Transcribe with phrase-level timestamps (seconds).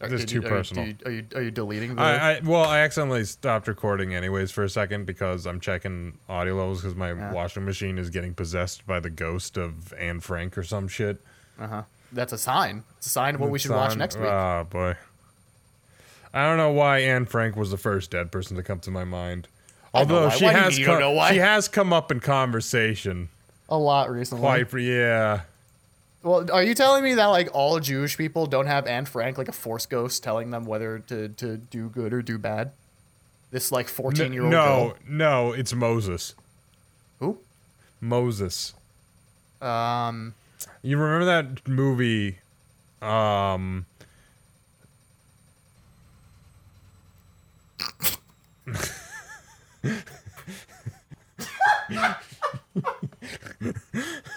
[0.00, 0.84] Are- This is too are you- personal.
[0.84, 2.02] do you- Are you, are you deleting the?
[2.02, 6.54] I, I well, I accidentally stopped recording anyways for a second because I'm checking audio
[6.54, 10.62] levels because my washing machine is getting possessed by the ghost of Anne Frank or
[10.62, 11.20] some shit.
[11.58, 11.82] uh-huh.
[12.12, 12.84] That's a sign.
[12.98, 14.26] It's a sign of what we should watch next week.
[14.28, 14.96] Oh boy.
[16.32, 19.04] I don't know why Anne Frank was the first dead person to come to my
[19.04, 19.48] mind.
[19.94, 23.28] Although she Why do you- has come, she has come up in conversation.
[23.70, 24.42] a lot recently.
[24.42, 25.40] Quite yeah.
[26.26, 29.46] Well, are you telling me that like all Jewish people don't have Anne Frank like
[29.46, 32.72] a force ghost telling them whether to, to do good or do bad?
[33.52, 34.96] This like fourteen year old no, girl.
[35.08, 36.34] no, it's Moses.
[37.20, 37.38] Who?
[38.00, 38.74] Moses.
[39.62, 40.34] Um.
[40.82, 42.38] You remember that movie?
[43.00, 43.86] Um.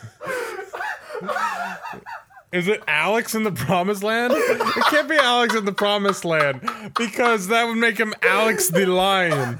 [2.52, 4.34] Is it Alex in the Promised Land?
[4.36, 8.88] It can't be Alex in the Promised Land because that would make him Alex the
[8.88, 9.60] Lion.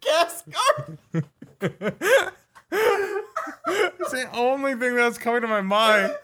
[0.00, 0.44] Gas
[1.60, 2.32] It's
[4.12, 6.14] the only thing that's coming to my mind.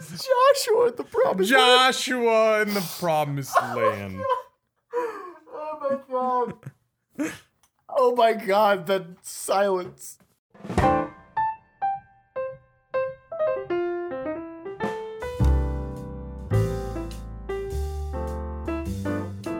[0.00, 1.48] Joshua in the promise.
[1.48, 4.20] Joshua in the Promised Land.
[5.52, 6.54] Oh my god.
[7.88, 10.18] Oh my god, that silence.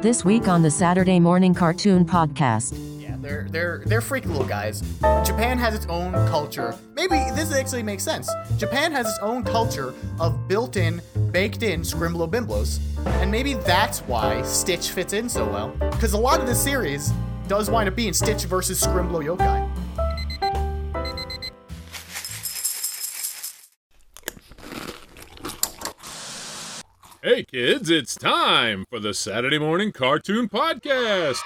[0.02, 2.76] This week on the Saturday Morning Cartoon Podcast.
[3.00, 4.82] Yeah, they're they're they're freaky little guys.
[5.24, 6.76] Japan has its own culture.
[6.94, 8.30] Maybe this actually makes sense.
[8.56, 11.00] Japan has its own culture of built-in,
[11.32, 12.78] baked-in scrimblo bimblos,
[13.20, 15.68] and maybe that's why Stitch fits in so well.
[15.90, 17.12] Because a lot of this series
[17.48, 19.66] does wind up being Stitch versus Scrimblo Yokai.
[27.22, 31.38] Hey kids, it's time for the Saturday Morning Cartoon Podcast.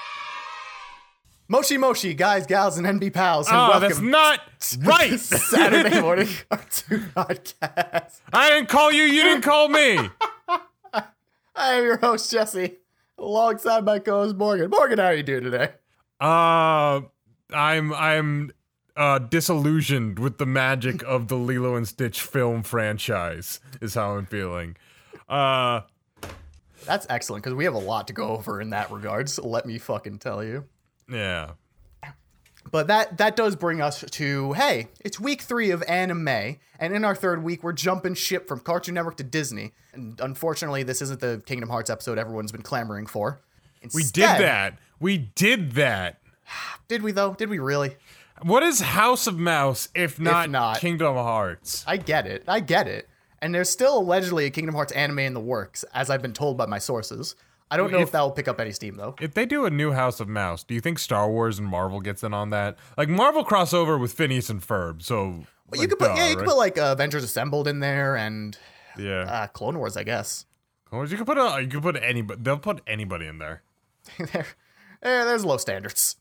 [1.47, 4.39] Moshi Moshi, guys, gals, and NB pals, and Oh, welcome that's not
[4.85, 5.09] right.
[5.11, 8.21] to Saturday Morning Cartoon Podcast.
[8.31, 9.03] I didn't call you.
[9.03, 9.97] You didn't call me.
[10.93, 12.77] I am your host Jesse,
[13.17, 14.69] alongside my co-host Morgan.
[14.69, 15.69] Morgan, how are you doing today?
[16.21, 17.01] Uh,
[17.51, 18.51] I'm I'm
[18.95, 23.59] uh disillusioned with the magic of the Lilo and Stitch film franchise.
[23.81, 24.77] Is how I'm feeling.
[25.27, 25.81] Uh,
[26.85, 29.29] That's excellent because we have a lot to go over in that regard.
[29.29, 30.65] So let me fucking tell you.
[31.11, 31.51] yeah.
[32.71, 36.27] But that that does bring us to hey, it's week three of anime,
[36.79, 39.71] and in our third week we're jumping ship from Cartoon Network to Disney.
[39.93, 43.41] And unfortunately, this isn't the Kingdom Hearts episode everyone's been clamoring for.
[43.95, 44.77] We did that.
[45.01, 46.21] We did that.
[46.87, 47.33] Did we though?
[47.33, 47.97] Did we really?
[48.43, 51.83] What is House of Mouse if not, not- Kingdom Hearts?
[51.87, 52.43] I get it.
[52.47, 53.09] I get it.
[53.41, 56.57] And there's still allegedly a Kingdom Hearts anime in the works, as I've been told
[56.57, 57.35] by my sources.
[57.71, 59.15] I don't know if, If- that will pick up any steam though.
[59.19, 61.99] If they do a new House of Mouse, do you think Star Wars and Marvel
[61.99, 62.77] gets in on that?
[62.97, 66.35] Like Marvel crossover with Phineas and Ferb, so But you could put duh, yeah, you
[66.35, 68.55] could put like uh, Avengers Assembled in there and
[68.99, 69.21] yeah.
[69.21, 70.45] uh, Clone Wars, I guess.
[70.85, 72.39] Clone Wars, you could put a you could put anybody.
[72.43, 73.63] They'll put anybody in there.
[74.33, 74.45] there,
[75.01, 76.15] there, there's low standards.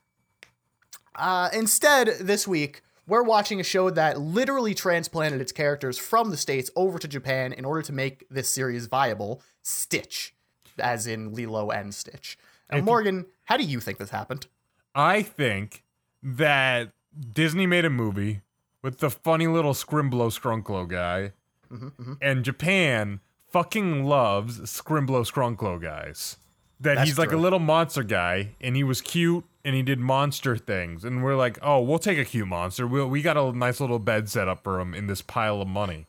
[1.15, 6.37] Uh, instead, this week we're watching a show that literally transplanted its characters from the
[6.37, 9.43] states over to Japan in order to make this series viable.
[9.63, 10.35] Stitch,
[10.79, 12.39] as in Lilo and Stitch.
[12.71, 14.47] And Morgan, how do you think this happened?
[14.95, 15.85] I think
[16.23, 16.93] that
[17.33, 18.43] Disney made a movie
[18.83, 21.33] with the funny little Scrimblo Scrunklo guy,
[21.71, 26.37] Mm-hmm, and Japan fucking loves Scrimblo Scrunklo guys.
[26.81, 27.39] That That's he's like true.
[27.39, 31.37] a little monster guy, and he was cute, and he did monster things, and we're
[31.37, 32.87] like, oh, we'll take a cute monster.
[32.87, 35.69] We we got a nice little bed set up for him in this pile of
[35.69, 36.07] money.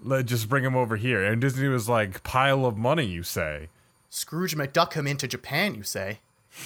[0.00, 1.24] Let's just bring him over here.
[1.24, 3.68] And Disney was like, pile of money, you say?
[4.10, 6.20] Scrooge McDuck him into Japan, you say?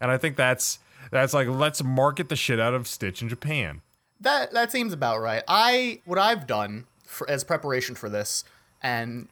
[0.00, 0.78] And I think that's
[1.10, 3.82] that's like let's market the shit out of Stitch in Japan.
[4.20, 5.42] That that seems about right.
[5.48, 8.44] I what I've done for, as preparation for this,
[8.80, 9.26] and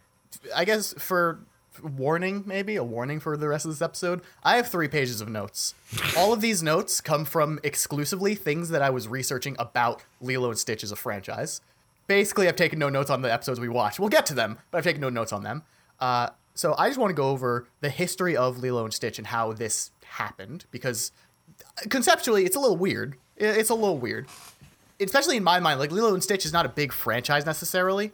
[0.54, 1.38] I guess for
[1.82, 4.22] warning, maybe a warning for the rest of this episode.
[4.42, 5.74] I have three pages of notes.
[6.16, 10.58] All of these notes come from exclusively things that I was researching about Lilo and
[10.58, 11.60] Stitch as a franchise.
[12.06, 13.98] Basically, I've taken no notes on the episodes we watched.
[13.98, 15.62] We'll get to them, but I've taken no notes on them.
[16.00, 19.26] Uh, so I just want to go over the history of Lilo and Stitch and
[19.26, 21.12] how this happened because
[21.88, 23.16] conceptually, it's a little weird.
[23.36, 24.28] It's a little weird
[25.00, 28.12] especially in my mind, like Lilo and Stitch is not a big franchise necessarily.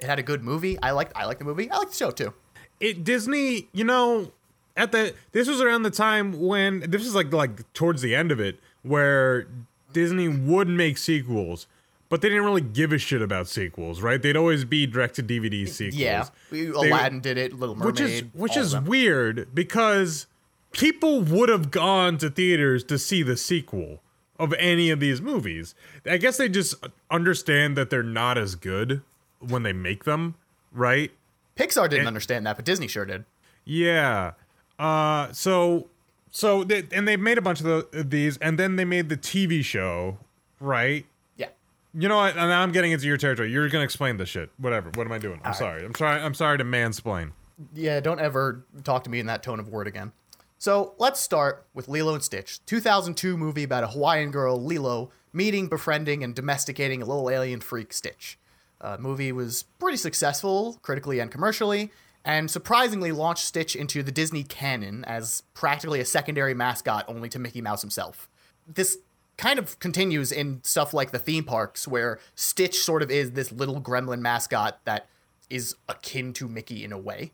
[0.00, 0.78] It had a good movie.
[0.80, 1.70] I liked I liked the movie.
[1.70, 2.32] I liked the show too.
[2.80, 4.32] It Disney, you know,
[4.76, 8.30] at the this was around the time when this is like like towards the end
[8.32, 9.46] of it where
[9.92, 11.66] Disney would make sequels,
[12.08, 14.20] but they didn't really give a shit about sequels, right?
[14.22, 15.96] They'd always be direct to DVD sequels.
[16.00, 17.52] Yeah, They- Aladdin did it.
[17.54, 20.26] Little Mermaid, which is which is weird because
[20.72, 24.00] people would have gone to theaters to see the sequel
[24.38, 25.74] of any of these movies.
[26.06, 26.74] I guess they just
[27.10, 29.02] understand that they're not as good
[29.40, 30.36] when they make them,
[30.72, 31.10] right?
[31.58, 33.24] Pixar didn't understand that, but Disney sure did.
[33.64, 34.32] Yeah.
[34.78, 35.88] Uh so
[36.30, 39.16] so they, and they made a bunch of the, these and then they made the
[39.16, 40.18] TV show,
[40.60, 41.04] right?
[41.36, 41.48] Yeah.
[41.94, 42.36] You know what?
[42.36, 43.50] And I'm getting into your territory.
[43.50, 44.50] You're going to explain this shit.
[44.58, 44.90] Whatever.
[44.94, 45.40] What am I doing?
[45.42, 45.84] I'm sorry.
[45.84, 46.20] I'm sorry.
[46.20, 47.32] I'm sorry to mansplain.
[47.74, 50.12] Yeah, don't ever talk to me in that tone of word again.
[50.58, 55.68] So let's start with Lilo and Stitch, 2002 movie about a Hawaiian girl, Lilo, meeting,
[55.68, 58.38] befriending, and domesticating a little alien freak, Stitch.
[58.80, 61.90] Uh, movie was pretty successful, critically and commercially,
[62.24, 67.38] and surprisingly launched Stitch into the Disney canon as practically a secondary mascot only to
[67.38, 68.28] Mickey Mouse himself.
[68.66, 68.98] This
[69.36, 73.50] kind of continues in stuff like the theme parks, where Stitch sort of is this
[73.50, 75.08] little gremlin mascot that
[75.48, 77.32] is akin to Mickey in a way.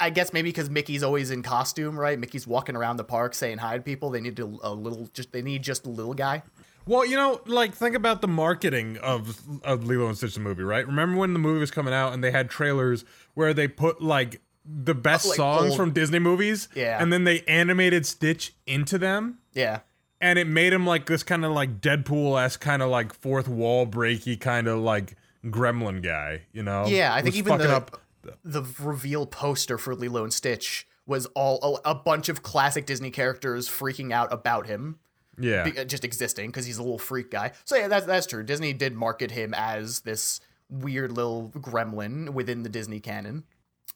[0.00, 2.18] I guess maybe because Mickey's always in costume, right?
[2.18, 4.10] Mickey's walking around the park saying hi to people.
[4.10, 6.42] They need a, a little, just they need just a little guy.
[6.90, 10.64] Well, you know, like think about the marketing of of Lilo and Stitch the movie,
[10.64, 10.84] right?
[10.84, 13.04] Remember when the movie was coming out and they had trailers
[13.34, 17.00] where they put like the best Like songs old- from Disney movies, Yeah.
[17.00, 19.80] and then they animated Stitch into them, Yeah,
[20.20, 23.46] and it made him like this kind of like Deadpool esque kind of like fourth
[23.48, 26.86] wall breaky kind of like gremlin guy, you know?
[26.86, 27.14] yeah.
[27.14, 28.00] I think even the up.
[28.44, 33.10] the reveal poster for Lilo and Stitch was all a, a bunch of classic Disney
[33.10, 34.98] characters freaking out about him.
[35.40, 37.52] Yeah, be- uh, just existing because he's a little freak guy.
[37.64, 38.42] So yeah, that's that's true.
[38.42, 43.44] Disney did market him as this weird little gremlin within the Disney canon.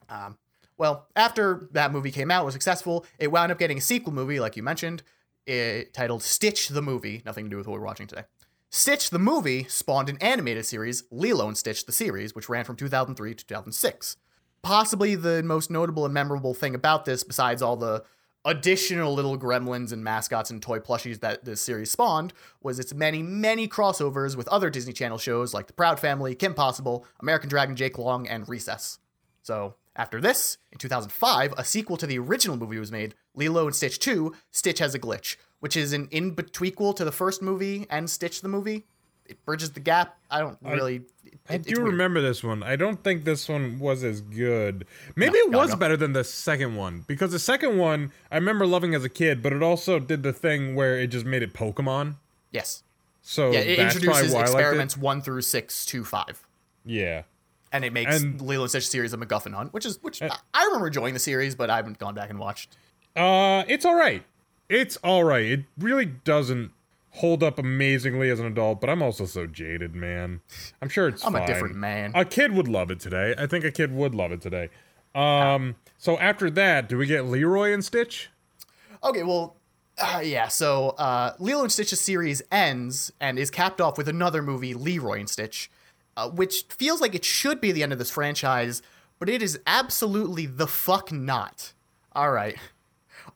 [0.09, 0.37] Um,
[0.77, 4.41] well, after that movie came out, was successful, it wound up getting a sequel movie,
[4.41, 5.03] like you mentioned,
[5.47, 7.23] it, titled Stitch the Movie.
[7.25, 8.25] Nothing to do with what we're watching today.
[8.71, 12.75] Stitch the movie spawned an animated series, Lilo and Stitch the series, which ran from
[12.75, 14.17] 2003 to 2006.
[14.63, 18.03] Possibly the most notable and memorable thing about this, besides all the
[18.45, 22.33] additional little gremlins and mascots and toy plushies that this series spawned,
[22.63, 26.55] was its many, many crossovers with other Disney Channel shows like The Proud Family, Kim
[26.55, 28.99] Possible, American Dragon Jake Long, and Recess.
[29.43, 33.77] So, after this, in 2005, a sequel to the original movie was made, Lilo and
[33.77, 38.11] Stitch 2, Stitch Has a Glitch, which is an in-betweequel to the first movie and
[38.11, 38.87] Stitch the movie.
[39.27, 40.17] It bridges the gap.
[40.31, 40.97] I don't really...
[40.97, 41.89] it- I do weird.
[41.93, 42.63] remember this one.
[42.63, 44.87] I don't think this one was as good.
[45.15, 45.77] Maybe No, it was no.
[45.77, 49.43] better than the second one because the second one I remember loving as a kid,
[49.43, 52.17] but it also did the thing where it just made it Pokemon.
[52.51, 52.83] Yes.
[53.21, 56.15] So Yeah, it introduces experiments 1 through 6 to 5.
[56.15, 56.39] I liked
[56.87, 56.91] it.
[56.93, 57.23] Yeah.
[57.73, 60.65] and it makes And- Lilo Stitch series a MacGuffin hunt, which is which I I
[60.67, 62.77] remember enjoying the series, but I haven't gone back and watched.
[63.17, 64.23] Uh, it's all right.
[64.71, 65.45] It's all right.
[65.45, 66.71] It really doesn't
[67.15, 70.41] hold up amazingly as an adult, but I'm also so jaded, man.
[70.83, 71.25] I'm sure it's.
[71.25, 72.13] I'm a different man.
[72.15, 73.35] A kid would love it today.
[73.39, 74.69] I think a kid would love it today.
[75.15, 78.31] Um, so after that, do we get Leroy and Stitch?
[79.03, 79.57] Okay, well,
[79.99, 80.49] uh, yeah.
[80.49, 85.21] So uh, Lilo and Stitch's series ends and is capped off with another movie, Leroy
[85.21, 85.71] and Stitch,
[86.17, 88.83] uh, which feels like it should be the end of this franchise,
[89.21, 91.73] but it is absolutely the fuck not.
[92.13, 92.57] All right,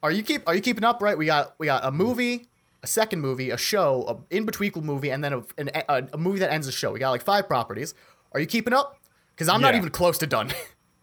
[0.03, 1.01] are you keep are you keeping up?
[1.01, 2.48] Right, we got we got a movie,
[2.83, 6.19] a second movie, a show, a in between movie, and then a, an, a, a
[6.19, 6.93] movie that ends the show.
[6.93, 7.95] We got like five properties.
[8.33, 8.99] Are you keeping up?
[9.35, 10.53] Because I'm not even close to done.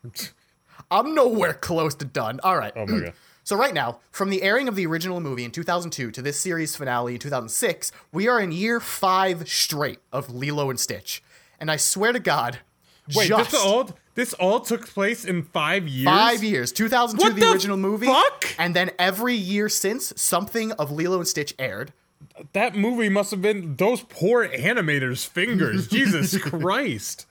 [0.92, 2.40] I'm nowhere close to done.
[2.44, 2.74] All right.
[2.76, 3.14] Oh my god.
[3.46, 6.76] So right now, from the airing of the original movie in 2002 to this series
[6.76, 11.22] finale in 2006, we are in year five straight of Lilo and Stitch,
[11.60, 12.58] and I swear to God,
[13.16, 16.06] Wait, just this all this all took place in five years.
[16.06, 16.72] five years.
[16.72, 18.48] 2002 What the, the original movie, fuck?
[18.58, 21.94] and then every year since, something of Lilo and Stitch aired.
[22.54, 25.88] That movie must have been those poor animators' fingers.
[25.90, 27.28] Jesus Christ.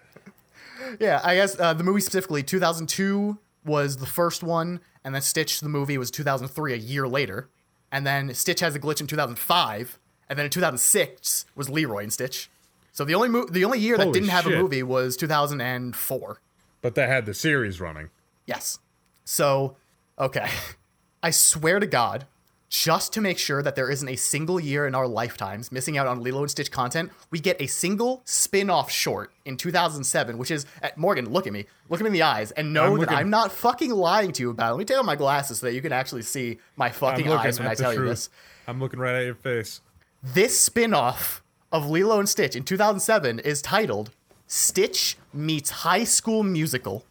[1.01, 5.61] Yeah, I guess uh, the movie specifically 2002 was the first one, and then Stitch
[5.61, 7.49] the movie was 2003, a year later,
[7.91, 9.99] and then Stitch has a glitch in 2005,
[10.29, 12.51] and then in 2006 was Leroy and Stitch.
[12.93, 16.41] So the only mo- the only year that didn't have a movie was 2004.
[16.85, 18.11] But that had the series running.
[18.45, 18.79] Yes.
[19.25, 19.79] So,
[20.19, 20.51] okay.
[21.23, 22.27] I swear to God,
[22.69, 26.07] just to make sure that there isn't a single year in our lifetimes missing out
[26.07, 30.51] on Lilo and Stitch content, we get a single spin off short in 2007, which
[30.51, 31.65] is, at, Morgan, look at me.
[31.89, 34.43] Look at me in the eyes and know I'm that I'm not fucking lying to
[34.43, 34.73] you about it.
[34.73, 37.59] Let me take off my glasses so that you can actually see my fucking eyes
[37.59, 38.29] when I tell you this.
[38.69, 39.81] I'm looking right at your face.
[40.23, 44.11] This spin off of Lilo and Stitch in 2007 is titled
[44.47, 47.05] Stitch Meets High School Musical.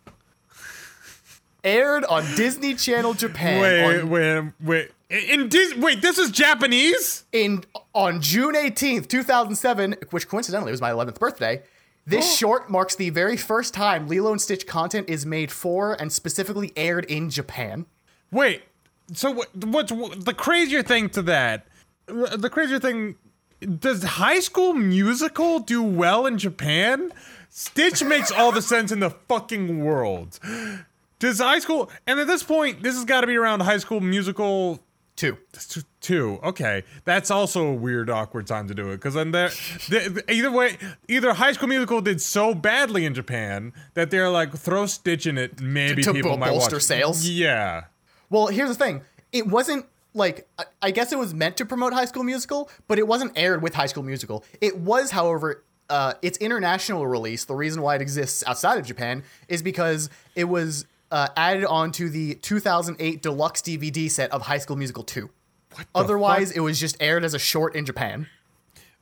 [1.63, 3.61] Aired on Disney Channel Japan.
[3.61, 4.91] Wait, on- wait, wait.
[5.09, 7.23] In Dis- wait, this is Japanese?
[7.31, 7.63] In
[7.93, 11.61] on June 18th, 2007, which coincidentally was my 11th birthday,
[12.05, 12.35] this oh.
[12.35, 16.73] short marks the very first time Lilo and Stitch content is made for and specifically
[16.75, 17.85] aired in Japan.
[18.31, 18.63] Wait.
[19.13, 19.55] So what?
[19.55, 21.67] What's what, the crazier thing to that?
[22.07, 23.15] The crazier thing.
[23.65, 27.11] Does High School Musical do well in Japan?
[27.49, 30.39] Stitch makes all the sense in the fucking world.
[31.19, 31.89] Does High School?
[32.07, 34.79] And at this point, this has got to be around High School Musical
[35.15, 35.37] Two.
[36.01, 36.39] Two.
[36.43, 39.51] Okay, that's also a weird, awkward time to do it because then there,
[40.27, 40.77] either way,
[41.07, 45.37] either High School Musical did so badly in Japan that they're like throw Stitch in
[45.37, 45.61] it.
[45.61, 46.83] Maybe To people bol- might bolster watch.
[46.83, 47.29] sales?
[47.29, 47.83] Yeah.
[48.31, 49.01] Well, here's the thing.
[49.31, 50.47] It wasn't like
[50.81, 53.73] I- guess it was meant to promote High School Musical, but it wasn't aired with
[53.73, 54.43] High School Musical.
[54.61, 57.45] It was, however, uh, its international release.
[57.45, 62.09] The reason why it exists outside of Japan is because it was uh, added onto
[62.09, 65.29] the 2008 deluxe DVD set of High School Musical 2.
[65.93, 68.27] Otherwise, it was just aired as a short in Japan.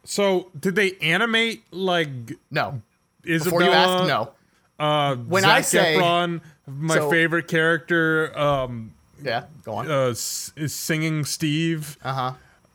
[0.03, 2.09] So did they animate like
[2.49, 2.81] No.
[3.25, 3.59] Isabella?
[3.59, 4.31] Before you ask, no.
[4.79, 9.89] Uh, When Zac I say- Efron, my so- favorite character, um, Yeah, go on.
[9.91, 12.33] uh, s- is singing Steve Uh huh.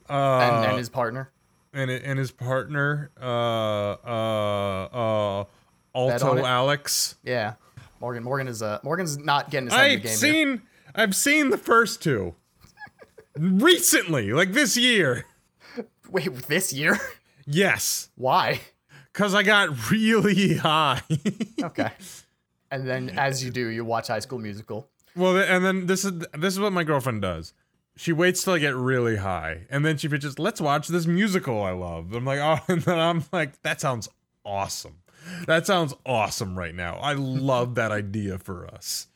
[0.09, 1.31] and, uh, and his partner.
[1.73, 5.45] and and his partner, uh, uh, uh,
[5.95, 6.45] Alto?
[6.45, 7.17] Alex.
[7.25, 7.55] Yeah.
[8.01, 8.23] Morgan.
[8.23, 10.11] Morgan is uh Morgan's not getting his head in the I've game.
[10.11, 10.17] here.
[10.57, 10.63] seen
[10.95, 12.35] I've seen the first two
[13.39, 15.25] recently, like this year.
[16.11, 16.99] Wait, this year?
[17.49, 18.61] Yes, Why?
[19.13, 21.03] because I got really high.
[21.63, 21.91] Okay.
[22.71, 24.89] and then, as you do, you watch High School Musical.
[25.17, 27.53] Well, and then this is this is what my girlfriend does.
[27.97, 31.63] She waits till I get really high, and then she pitches, "Let's watch this musical
[31.63, 34.09] I love." I'm like, "Oh," and then I'm like, "That sounds
[34.45, 34.99] awesome.
[35.47, 36.97] That sounds awesome right now.
[36.97, 39.09] I love that idea for us."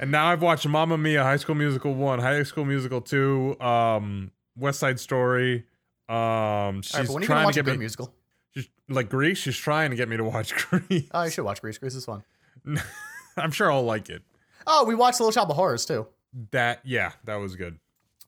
[0.00, 4.30] And now I've watched Mamma Mia, High School Musical one, High School Musical two, um,
[4.56, 5.64] West Side Story.
[6.08, 7.76] Um, she's right, but when are you gonna trying to get me.
[7.76, 8.14] musical?
[8.54, 11.08] She's, like Grease, she's trying to get me to watch Grease.
[11.12, 11.78] Oh, you should watch Grease.
[11.78, 12.22] Grease is fun.
[13.36, 14.22] I'm sure I'll like it.
[14.70, 16.06] Oh, we watched Little Shop of Horrors too.
[16.50, 17.78] That yeah, that was good.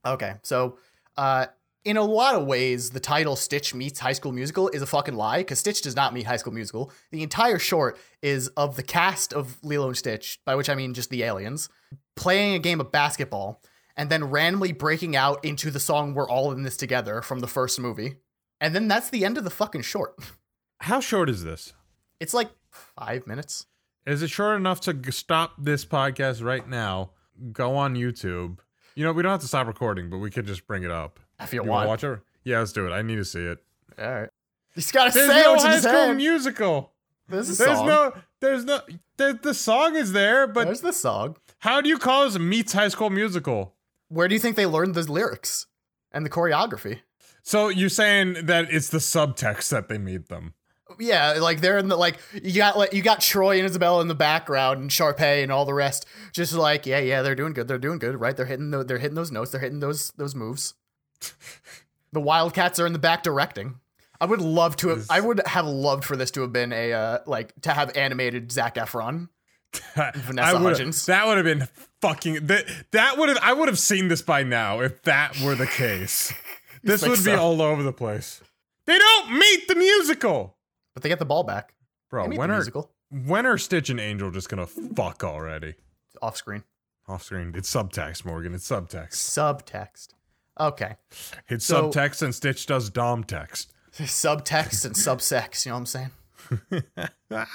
[0.05, 0.79] Okay, so
[1.19, 1.47] uh,
[1.85, 5.15] in a lot of ways, the title Stitch meets High School Musical is a fucking
[5.15, 6.91] lie because Stitch does not meet High School Musical.
[7.11, 10.95] The entire short is of the cast of Lilo and Stitch, by which I mean
[10.95, 11.69] just the aliens,
[12.17, 13.63] playing a game of basketball
[13.97, 17.47] and then randomly breaking out into the song We're All in This Together from the
[17.47, 18.15] first movie.
[18.61, 20.15] And then that's the end of the fucking short.
[20.81, 21.75] How short is this?
[22.19, 23.67] It's like five minutes.
[24.07, 27.11] Is it short enough to g- stop this podcast right now?
[27.53, 28.59] Go on YouTube.
[28.95, 31.21] You know, we don't have to stop recording, but we could just bring it up.
[31.41, 32.21] If you, You want to watch it?
[32.45, 32.91] Yeah, let's do it.
[32.91, 33.59] I need to see it.
[33.99, 34.29] All right.
[34.75, 36.17] He's got a There's no in High his School hand.
[36.17, 36.93] Musical.
[37.29, 37.87] There's a There's song.
[37.87, 38.13] no.
[38.41, 38.81] There's no.
[39.17, 41.37] The, the song is there, but There's the song.
[41.59, 43.75] how do you call this meets High School Musical?
[44.09, 45.67] Where do you think they learned the lyrics
[46.13, 47.01] and the choreography?
[47.43, 50.55] So you're saying that it's the subtext that they meet them?
[50.99, 54.09] Yeah, like they're in the like you got like you got Troy and Isabella in
[54.09, 57.69] the background and Sharpay and all the rest, just like yeah, yeah, they're doing good,
[57.69, 58.37] they're doing good, right?
[58.37, 60.75] They're hitting the, they're hitting those notes, they're hitting those those moves.
[62.13, 63.77] the Wildcats are in the back directing.
[64.21, 66.93] I would love to have, I would have loved for this to have been a
[66.93, 69.29] uh, like to have animated Zac Efron.
[69.95, 71.07] Vanessa Hudgens.
[71.07, 71.69] That would have been
[72.01, 72.47] fucking.
[72.47, 73.39] That that would have.
[73.41, 76.33] I would have seen this by now if that were the case.
[76.83, 78.43] this would be all over the place.
[78.87, 80.57] They don't meet the musical,
[80.95, 81.75] But they get the ball back.
[82.09, 82.29] bro.
[82.29, 85.75] When are musical when are Stitch and Angel just gonna fuck already?
[86.23, 86.63] off screen.
[87.09, 87.53] Off screen.
[87.57, 88.55] It's subtext, Morgan.
[88.55, 89.15] It's subtext.
[89.15, 90.09] Subtext.
[90.59, 90.97] Okay.
[91.49, 93.73] It's So- subtext, and Stitch does dom text.
[93.93, 96.11] subtext and subsex, you know what I'm saying?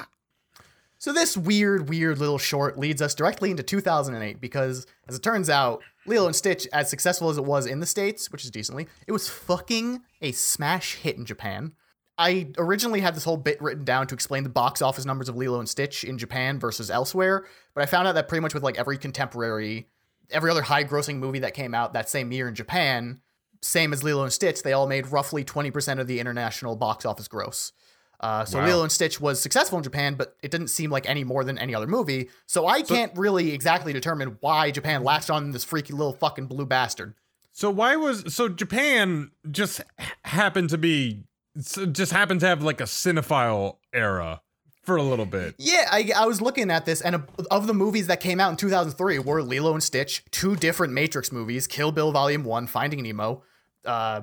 [0.97, 5.49] so this weird, weird little short leads us directly into 2008 because, as it turns
[5.49, 8.87] out, Lilo and Stitch, as successful as it was in the States, which is decently,
[9.07, 11.73] it was fucking a smash hit in Japan.
[12.17, 15.35] I originally had this whole bit written down to explain the box office numbers of
[15.35, 18.63] Lilo and Stitch in Japan versus elsewhere, but I found out that pretty much with
[18.63, 19.89] like every contemporary,
[20.29, 23.19] every other high grossing movie that came out that same year in Japan,
[23.61, 27.27] same as Lilo and Stitch, they all made roughly 20% of the international box office
[27.27, 27.73] gross.
[28.19, 28.65] Uh, so Wow.
[28.65, 31.57] Lilo and Stitch was successful in Japan, but it didn't seem like any more than
[31.57, 32.29] any other movie.
[32.45, 36.65] So I can't really exactly determine why Japan latched on this freaky little fucking blue
[36.65, 37.15] bastard.
[37.51, 39.81] So why was so Japan just
[40.23, 41.23] happened to be
[41.57, 44.41] s- just happened to have like a cinephile era
[44.83, 45.55] for a little bit.
[45.57, 48.55] Yeah, I, I was looking at this, and of the movies that came out in
[48.57, 53.41] 2003 were Lilo and Stitch, two different Matrix movies, Kill Bill Volume 1, Finding Nemo,
[53.83, 54.21] uh,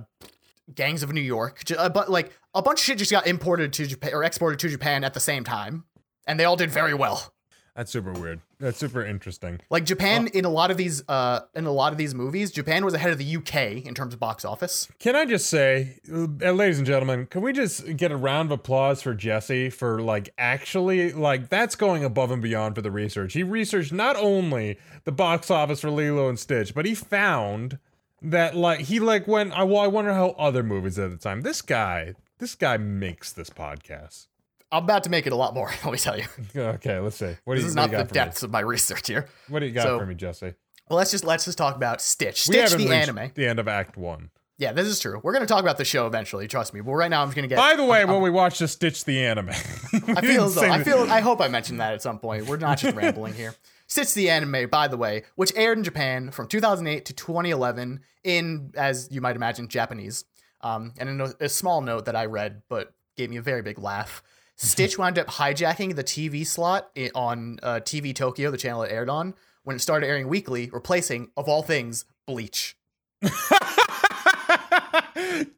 [0.72, 3.86] Gangs of New York, uh, but like a bunch of shit just got imported to
[3.86, 5.84] Japan or exported to Japan at the same time,
[6.28, 7.32] and they all did very well.
[7.74, 8.40] That's super weird.
[8.60, 9.58] That's super interesting.
[9.70, 10.38] Like Japan Oh.
[10.38, 13.10] in a lot of these uh in a lot of these movies, Japan was ahead
[13.12, 14.88] of the UK in terms of box office.
[14.98, 18.58] Can I just say, uh, ladies and gentlemen, can we just get a round of
[18.60, 23.32] applause for Jesse for like actually like that's going above and beyond for the research.
[23.32, 27.78] He researched not only the box office for Lilo and Stitch, but he found
[28.20, 29.52] that like he like went.
[29.58, 31.40] I well, I wonder how other movies at the time.
[31.40, 34.26] This guy, this guy makes this podcast.
[34.72, 36.24] I'm about to make it a lot more, let me tell you.
[36.56, 37.36] Okay, let's see.
[37.44, 39.28] What do This you, is not do the depths of my research here.
[39.48, 40.54] What do you got So- for me, Jesse?
[40.88, 42.42] Well, let's just let's just talk about Stitch.
[42.42, 43.30] Stitch the anime.
[43.34, 44.30] the end of Act One.
[44.58, 45.20] Yeah, this is true.
[45.22, 46.80] We're gonna talk about the show eventually, trust me.
[46.80, 49.04] But right now I'm just gonna get By the way, when we watch the Stitch
[49.04, 52.46] the anime, I feel though I feel I hope I mentioned that at some point.
[52.46, 53.54] We're not just rambling here.
[53.86, 58.72] Stitch the anime, by the way, which aired in Japan from 2008 to 2011 in,
[58.76, 60.24] as you might imagine, Japanese.
[60.62, 63.78] Um, and a, a small note that I read, but gave me a very big
[63.78, 64.22] laugh.
[64.62, 69.08] Stitch wound up hijacking the TV slot on uh, TV Tokyo, the channel it aired
[69.08, 72.76] on, when it started airing weekly, replacing, of all things, Bleach.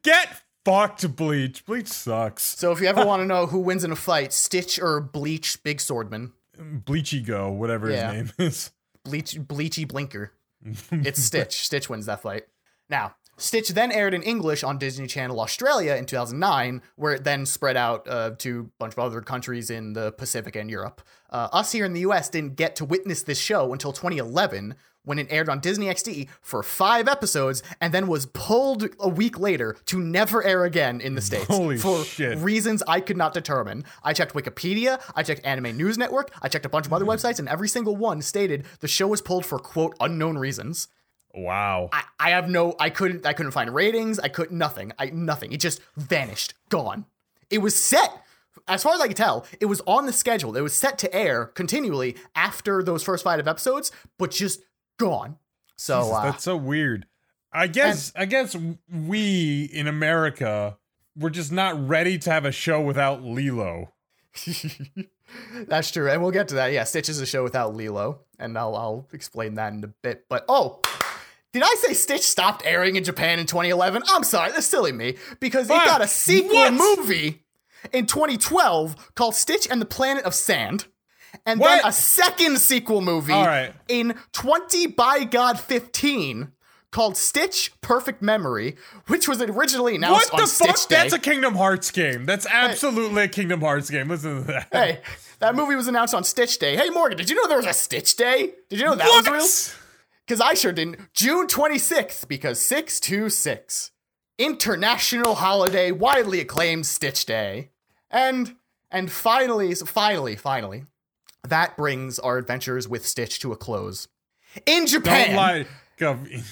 [0.03, 1.65] Get fucked, Bleach.
[1.65, 2.43] Bleach sucks.
[2.43, 5.61] So if you ever want to know who wins in a fight, Stitch or Bleach,
[5.63, 6.31] Big Swordman.
[6.57, 8.13] Bleachy Go, whatever Yeah.
[8.13, 8.71] his name is.
[9.03, 10.31] Bleach Bleachy Blinker.
[10.91, 11.63] It's Stitch.
[11.65, 12.43] Stitch wins that fight.
[12.89, 17.45] Now, Stitch then aired in English on Disney Channel Australia in 2009, where it then
[17.45, 21.01] spread out uh, to a bunch of other countries in the Pacific and Europe.
[21.29, 24.75] Uh, us here in the US didn't get to witness this show until 2011,
[25.05, 29.39] when it aired on Disney XD for five episodes and then was pulled a week
[29.39, 32.37] later to never air again in the States Holy for shit.
[32.39, 33.83] reasons I could not determine.
[34.03, 37.39] I checked Wikipedia, I checked Anime News Network, I checked a bunch of other websites,
[37.39, 40.87] and every single one stated the show was pulled for quote unknown reasons.
[41.35, 41.89] Wow.
[41.91, 44.91] I, I have no I couldn't I couldn't find ratings, I couldn't nothing.
[44.97, 45.51] I nothing.
[45.51, 46.53] It just vanished.
[46.69, 47.05] Gone.
[47.49, 48.21] It was set.
[48.67, 50.55] As far as I could tell, it was on the schedule.
[50.57, 54.61] It was set to air continually after those first five episodes, but just
[54.97, 55.37] gone.
[55.75, 57.05] So Jesus, uh, that's so weird.
[57.53, 58.55] I guess I guess
[58.89, 60.77] we in America
[61.17, 63.93] we're just not ready to have a show without Lilo.
[65.67, 66.71] That's true, and we'll get to that.
[66.71, 70.25] Yeah, Stitch is a show without Lilo, and I'll I'll explain that in a bit.
[70.29, 70.81] But oh,
[71.55, 74.03] did I say Stitch stopped airing in Japan in 2011?
[74.09, 76.73] I'm sorry, that's silly me because it got a sequel What?
[76.73, 77.45] movie
[77.93, 80.87] in 2012 called Stitch and the Planet of Sand,
[81.45, 83.71] and then a second sequel movie right.
[83.87, 86.51] in 20 by God 15
[86.91, 88.75] called Stitch Perfect Memory,
[89.07, 90.89] which was originally announced What the on Stitch fuck?
[90.89, 90.95] Day.
[90.97, 92.25] That's a Kingdom Hearts game.
[92.25, 94.09] That's absolutely a Kingdom Hearts game.
[94.09, 94.67] Listen to that.
[94.73, 94.99] Hey,
[95.39, 96.75] that movie was announced on Stitch Day.
[96.75, 98.55] Hey, Morgan, did you know there was a Stitch Day?
[98.67, 99.81] Did you know that was real?
[100.25, 101.13] Because I sure didn't.
[101.13, 103.91] June 26th, because 626.
[104.37, 107.69] International holiday, widely acclaimed Stitch Day.
[108.09, 108.55] And
[108.91, 110.83] and finally, finally, finally,
[111.47, 114.07] that brings our adventures with Stitch to a close.
[114.65, 115.27] In Japan.
[115.27, 115.65] Don't lie.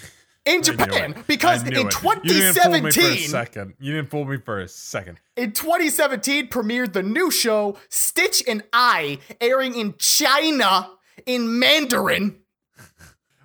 [0.46, 1.16] In Japan.
[1.26, 1.78] Because in it.
[1.78, 3.30] You didn't fool me for a 2017.
[3.30, 3.74] second.
[3.80, 5.20] You didn't fool me for a second.
[5.38, 10.90] In 2017, premiered the new show Stitch and I, airing in China
[11.26, 12.43] in Mandarin.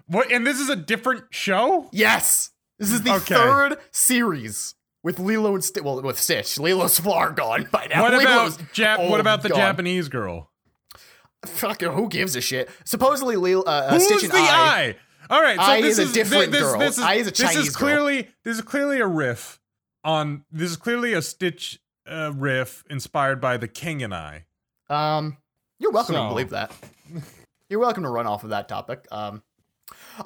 [0.08, 0.32] What?
[0.32, 1.88] And this is a different show?
[1.92, 3.34] Yes, this is the Okay.
[3.34, 5.82] third series with Lilo and Stitch.
[5.84, 8.02] Well, with Stitch, Lilo's far gone by now.
[8.02, 9.10] What Lilo's about Jap?
[9.10, 9.58] What about the gone.
[9.58, 10.50] Japanese girl?
[11.46, 12.68] Fucking who gives a shit?
[12.84, 14.96] Supposedly, Lilo, uh, uh, Who's Stitch the and I.
[15.30, 16.78] All right, so I this is a different this, girl.
[16.78, 17.88] This is, I is a this Chinese is girl.
[17.88, 19.60] clearly this is clearly a riff
[20.02, 21.78] on this is clearly a Stitch
[22.10, 24.46] uh, riff inspired by the King and I.
[24.88, 25.36] Um,
[25.78, 26.72] you're welcome to believe that.
[27.68, 29.06] You're welcome to run off of that topic.
[29.12, 29.42] Um,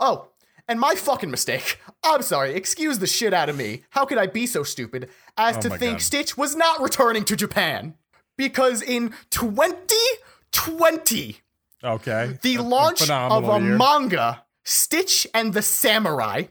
[0.01, 0.29] oh,
[0.69, 1.79] and my fucking mistake.
[2.05, 2.55] I'm sorry.
[2.55, 3.83] Excuse the shit out of me.
[3.91, 6.03] How could I be so stupid as Oh to think God.
[6.03, 7.95] Stitch was not returning to Japan?
[8.37, 11.37] Because in 2020,
[11.85, 13.77] Okay, the A- a launch of a year.
[13.77, 16.45] manga, Stitch and the Samurai,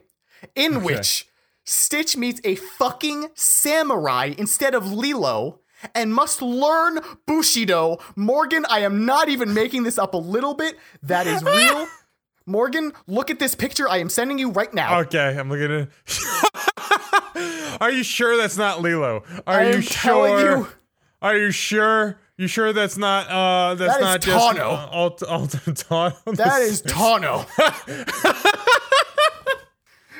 [0.56, 1.26] in which
[1.66, 5.60] Stitch meets a fucking samurai instead of Lilo
[5.96, 8.00] and must learn Bushido.
[8.18, 10.78] Morgan, I am not even making this up a little bit.
[11.02, 11.88] That is real.
[12.46, 15.00] Morgan, look at this picture I am sending you right now.
[15.02, 15.90] Okay, I'm looking at.
[16.08, 17.78] it.
[17.82, 19.24] Are you sure that's not Lilo?
[19.48, 20.40] Are I you sure?
[20.60, 20.68] you.
[21.22, 22.20] Are you sure?
[22.38, 24.60] You sure that's not uh that's That is not just Tano.
[24.62, 26.36] uh, alt, alt, Tano?
[26.36, 27.46] That is Tano.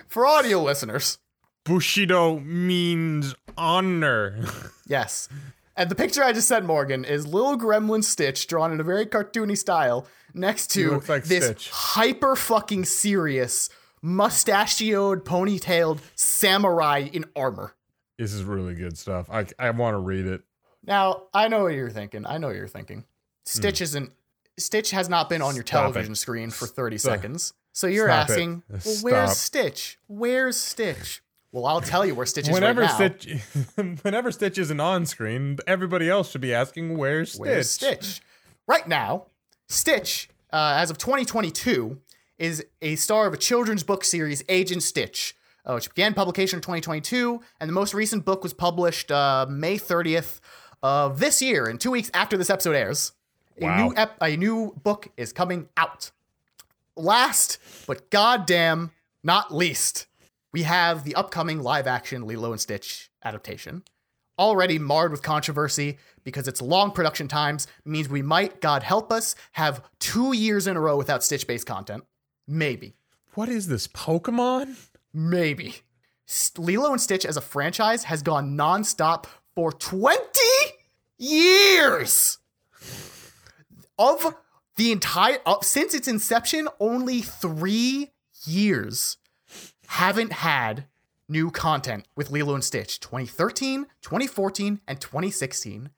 [0.08, 1.18] For audio listeners.
[1.64, 4.44] Bushido means honor.
[4.88, 5.30] Yes.
[5.76, 9.06] And the picture I just sent Morgan is little gremlin Stitch drawn in a very
[9.06, 11.70] cartoony style next to like this Stitch.
[11.70, 13.70] hyper fucking serious
[14.02, 17.76] mustachioed ponytailed samurai in armor.
[18.18, 19.30] this is really good stuff.
[19.30, 20.42] I I want to read it.
[20.84, 22.26] Now, I know what you're thinking.
[22.26, 23.06] I know what you're thinking.
[23.46, 23.84] Stitch hmm.
[23.84, 24.12] isn't
[24.58, 26.18] Stitch has not been on your Stop television it.
[26.18, 27.12] screen for 30 Stop.
[27.12, 27.54] seconds.
[27.74, 29.98] So you're Stop asking, well, where's Stitch?
[30.08, 31.22] Where's Stitch?
[31.52, 32.96] Well, I'll tell you where Stitch is Whenever right now.
[32.96, 33.42] Stitch,
[34.04, 38.22] whenever Stitch isn't on screen, everybody else should be asking, "Where's Stitch?" Where's Stitch?
[38.68, 39.26] Right now,
[39.68, 42.00] Stitch, uh, as of 2022,
[42.40, 45.36] is a star of a children's book series, Agent Stitch,
[45.66, 49.78] uh, which began publication in 2022, and the most recent book was published uh, May
[49.78, 50.40] 30th
[50.82, 53.12] of this year, and two weeks after this episode airs.
[53.60, 53.88] A Wow.
[53.90, 56.12] new ep- a new book is coming out.
[56.96, 58.92] Last, but goddamn
[59.24, 60.08] not least,
[60.52, 63.84] we have the upcoming live action Lilo and Stitch adaptation
[64.42, 69.36] already marred with controversy because its long production times means we might, God help us,
[69.54, 72.04] have two years in a row without Stitch based content.
[72.48, 72.96] Maybe.
[73.36, 74.90] What is this Pokemon?
[75.14, 75.76] Maybe.
[76.58, 80.18] Lilo and Stitch as a franchise has gone nonstop for 20
[81.18, 82.40] years.
[84.00, 84.36] Of
[84.76, 88.10] the entire, uh, since its inception, only three
[88.46, 89.18] years
[89.92, 90.86] haven't had
[91.28, 95.90] new content with Lilo and Stitch 2013, 2014, and 2016.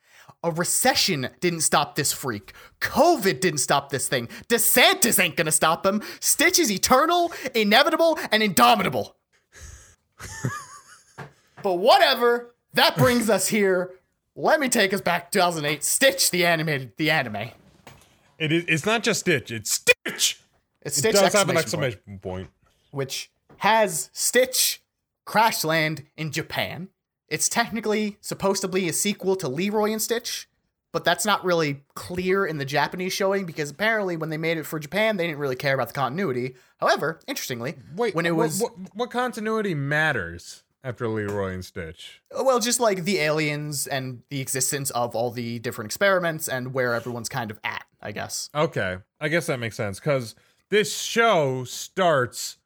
[0.44, 2.54] A recession didn't stop this freak.
[2.82, 4.30] COVID didn't stop this thing.
[4.50, 6.02] DeSantis ain't gonna stop him.
[6.20, 9.16] Stitch is eternal, inevitable, and indomitable.
[11.64, 12.56] but whatever.
[12.74, 13.92] That brings us here.
[14.36, 15.84] Let me take us back to 2008.
[15.84, 17.52] Stitch the animated the anime.
[18.40, 18.66] It is.
[18.68, 19.52] It's not just Stitch.
[19.52, 20.42] It's Stitch.
[20.82, 21.94] It's It Stitch does have an exclamation point.
[21.94, 22.50] exclamation point.
[22.90, 23.30] which
[23.64, 24.82] has Stitch
[25.26, 26.90] crash land in Japan.
[27.30, 30.50] It's technically supposed to be a sequel to Leroy and Stitch,
[30.92, 34.66] but that's not really clear in the Japanese showing because apparently when they made it
[34.66, 36.56] for Japan, they didn't really care about the continuity.
[36.82, 42.22] However, interestingly, Wait, when it was what, what continuity matters after Leroy and Stitch?
[42.38, 46.94] well, just like the aliens and the existence of all the different experiments and where
[46.94, 48.50] everyone's kind of at, I guess.
[48.54, 50.36] Okay, I guess that makes sense because
[50.70, 52.58] this show starts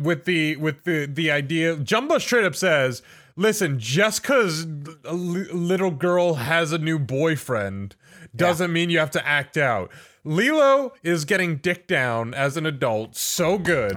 [0.00, 1.76] with the with the the idea.
[1.76, 3.02] Jumba straight up says,
[3.36, 4.66] "Listen, just because
[5.04, 7.96] a little girl has a new boyfriend
[8.34, 9.90] doesn't mean you have to act out."
[10.24, 13.92] Lilo is getting dick down as an adult so good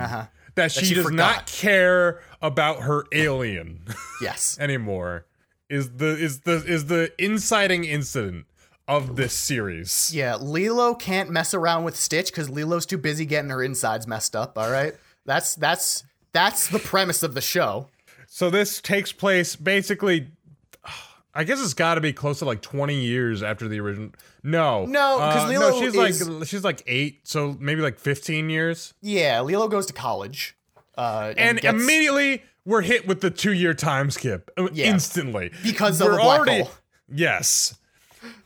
[0.56, 0.86] that she, Uh-huh.
[0.86, 1.16] she does forgot.
[1.16, 3.86] not care about her alien
[4.22, 4.58] Yes.
[4.62, 5.26] anymore.
[5.70, 8.46] Is the is the is the inciting incident
[8.90, 10.12] of this series?
[10.14, 14.36] Yeah, Lilo can't mess around with Stitch because Lilo's too busy getting her insides messed
[14.36, 14.58] up.
[14.58, 14.96] All right,
[15.28, 17.90] that's that's that's the premise of the show.
[18.28, 20.30] So this takes place basically.
[21.36, 24.10] I guess it's got to be close to like 20 years after the original.
[24.42, 28.00] No, No, 'cause Uh, Lilo no, she's is- like she's like eight, so maybe like
[28.00, 28.96] 15 years.
[29.02, 30.56] Yeah, Lilo goes to college,
[30.98, 34.88] uh, and, And gets- immediately we're hit with the two year time skip uh, Yeah.
[34.88, 36.72] instantly Because of we're the black already hole.
[37.14, 37.76] yes.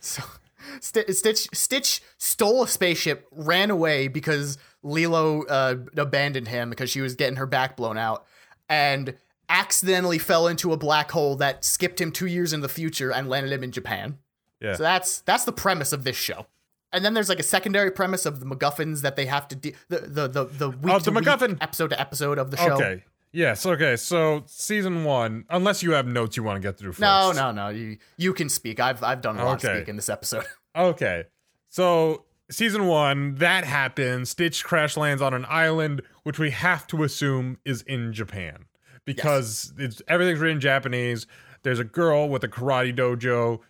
[0.00, 7.00] Sti- Stitch Stitch stole a spaceship, ran away because Lilo uh, abandoned him because she
[7.00, 8.24] was getting her back blown out,
[8.68, 9.14] and
[9.48, 13.28] accidentally fell into a black hole that skipped him two years in the future and
[13.28, 14.18] landed him in Japan.
[14.60, 14.74] Yeah.
[14.74, 16.46] So that's that's the premise of this show.
[16.92, 19.74] And then there's like a secondary premise of the MacGuffins that they have to de-
[19.88, 22.74] the the the the week Oh, the MacGuffin- episode to episode of the show.
[22.74, 23.04] Okay.
[23.32, 23.64] Yes.
[23.64, 23.96] Okay.
[23.96, 27.00] So season one, unless you have notes you want to get through first.
[27.00, 27.68] No, no, no.
[27.70, 28.78] You you can speak.
[28.78, 29.72] I've I've done a lot Okay.
[29.72, 30.44] of speaking this episode.
[30.76, 31.24] Okay.
[31.68, 34.30] So season one, that happens.
[34.30, 38.66] Stitch crash lands on an island, which we have to assume is in Japan.
[39.04, 41.26] Because it's everything's written in Japanese.
[41.64, 43.60] There's a girl with a karate dojo.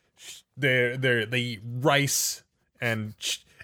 [0.56, 2.42] They they they eat rice
[2.80, 3.14] and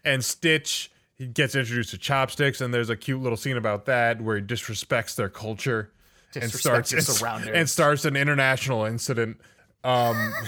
[0.05, 4.23] and Stitch he gets introduced to chopsticks and there's a cute little scene about that
[4.23, 5.93] where he disrespects their culture
[6.35, 7.51] and starts surroundings.
[7.55, 9.39] and starts an international incident.
[9.85, 10.33] Um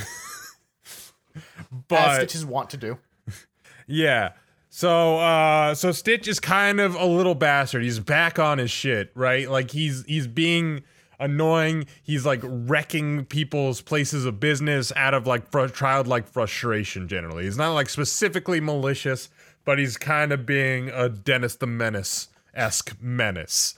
[1.34, 1.42] As
[1.88, 2.98] but Stitches want to do.
[3.86, 4.30] yeah.
[4.72, 7.82] So uh so Stitch is kind of a little bastard.
[7.82, 9.50] He's back on his shit, right?
[9.50, 10.84] Like he's he's being
[11.18, 11.86] annoying.
[12.04, 17.44] He's like wrecking people's places of business out of like fr- childlike frustration generally.
[17.44, 19.28] He's not like specifically malicious,
[19.64, 23.74] but he's kind of being a Dennis the Menace esque menace.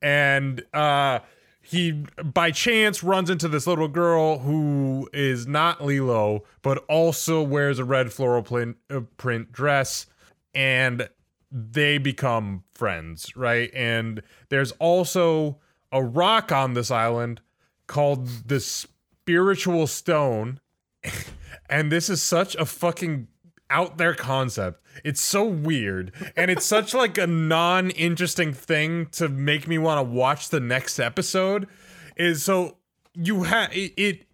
[0.00, 1.20] And uh
[1.60, 1.92] he
[2.24, 7.84] by chance runs into this little girl who is not Lilo, but also wears a
[7.84, 10.06] red floral print, uh, print dress,
[10.54, 11.08] and
[11.50, 13.70] they become friends, right?
[13.74, 15.58] And there's also
[15.90, 17.40] a rock on this island
[17.86, 20.60] called the Spiritual Stone,
[21.68, 23.28] and this is such a fucking
[23.68, 24.82] out there concept.
[25.04, 30.10] It's so weird, and it's such like a non-interesting thing to make me want to
[30.10, 31.68] watch the next episode.
[32.16, 32.78] Is so
[33.14, 34.26] you have it, it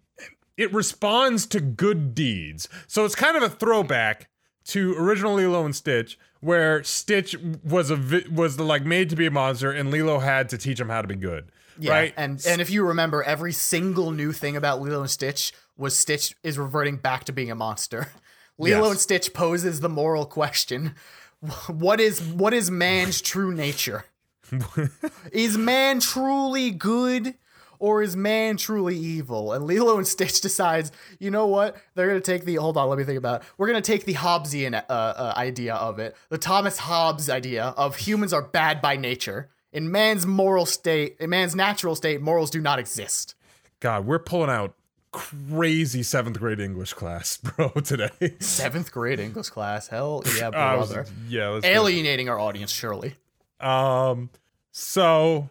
[0.57, 2.67] it responds to good deeds.
[2.87, 4.29] So it's kind of a throwback
[4.69, 9.15] to original Lilo and Stitch, where Stitch was a vi- was the, like made to
[9.15, 11.51] be a monster, and Lilo had to teach him how to be good.
[11.77, 12.13] Yeah, right?
[12.17, 16.35] and and if you remember, every single new thing about Lilo and Stitch was Stitch
[16.43, 18.09] is reverting back to being a monster.
[18.57, 18.91] Lilo Yes.
[18.91, 20.95] and Stitch poses the moral question:
[21.67, 24.05] What is what is man's true nature?
[25.31, 27.35] is man truly good?
[27.79, 29.53] Or is man truly evil?
[29.53, 31.77] And Lilo and Stitch decides, you know what?
[31.95, 33.41] They're gonna take the hold on, let me think about.
[33.41, 33.47] It.
[33.57, 37.95] We're gonna take the Hobbesian uh, uh, idea of it, the Thomas Hobbes idea of
[37.95, 39.49] humans are bad by nature.
[39.71, 43.35] In man's moral state, in man's natural state, morals do not exist.
[43.79, 44.73] God, we're pulling out
[45.11, 48.09] crazy seventh grade English class, bro, today.
[48.39, 51.05] Seventh grade English class, hell yeah, brother.
[51.27, 51.65] yeah, do it.
[51.65, 53.15] Alienating our audience, surely.
[53.59, 54.29] Um,
[54.71, 55.49] so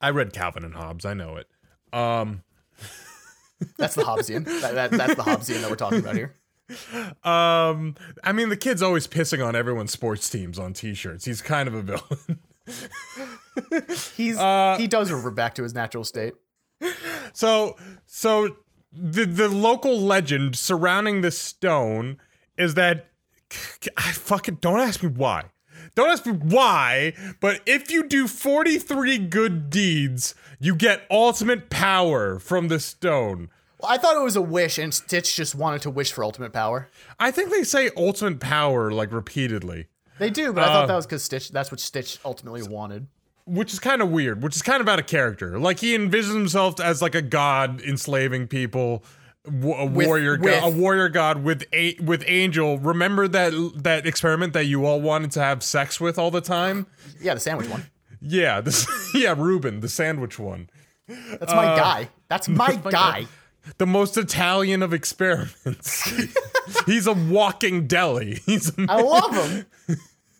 [0.00, 1.04] I read Calvin and Hobbes.
[1.04, 1.46] I know it.
[1.92, 2.42] Um,
[3.76, 4.44] That's the Hobbesian.
[4.62, 6.34] that, that, that's the Hobbesian that we're talking about here.
[7.24, 11.24] um, I mean, the kid's always pissing on everyone's sports teams on T-shirts.
[11.24, 12.38] He's kind of a villain.
[14.16, 16.34] He's Uh, he does revert back to his natural state.
[17.32, 17.76] So,
[18.06, 18.56] so
[18.92, 22.18] the the local legend surrounding this stone
[22.56, 23.06] is that
[23.96, 25.46] I fucking don't ask me why.
[25.94, 32.38] Don't ask me why, but if you do 43 good deeds, you get ultimate power
[32.38, 33.48] from the stone.
[33.80, 36.52] Well, I thought it was a wish, and Stitch just wanted to wish for ultimate
[36.52, 36.88] power.
[37.18, 39.86] I think they say ultimate power like repeatedly,
[40.18, 41.50] They do, but I Uh, thought that was because Stitch.
[41.50, 43.06] That's what Stitch ultimately wanted.
[43.46, 45.58] which is kind of weird, which is kind of out of character.
[45.58, 49.02] Like he envisions himself as like a god enslaving people,
[49.46, 49.50] a
[49.86, 52.78] With- warrior, go- a warrior god with a- with Angel.
[52.78, 56.86] Remember that that experiment that you all wanted to have sex with all the time?
[57.20, 57.86] Yeah, the sandwich one.
[58.20, 60.68] Yeah, this yeah, Reuben, the sandwich one.
[61.08, 62.08] That's my guy.
[62.28, 63.26] That's my guy.
[63.78, 66.10] The most Italian of experiments.
[66.86, 68.40] He's a walking deli.
[68.46, 69.66] He's a, I love him.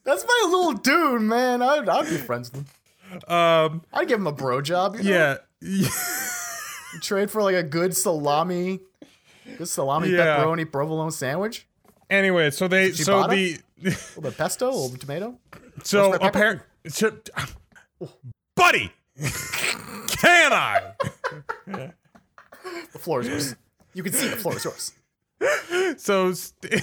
[0.04, 1.60] That's my little dude, man.
[1.62, 2.66] I'd, I'd be friends with
[3.12, 3.20] him.
[3.32, 4.96] um I'd give him a bro job.
[4.96, 5.36] You know?
[5.60, 5.88] yeah.
[7.02, 8.80] Trade for like a good salami,
[9.58, 10.38] good salami Yeah.
[10.38, 11.66] pepperoni provolone sandwich.
[12.08, 15.38] Anyway, so they so the A little bit pesto, a little tomato.
[15.84, 17.12] So Roast red apparent, so,
[18.56, 18.92] buddy,
[20.08, 20.92] can I?
[21.66, 23.56] The floor is yours.
[23.94, 24.92] You can see the floor is yours.
[25.98, 26.82] So, St-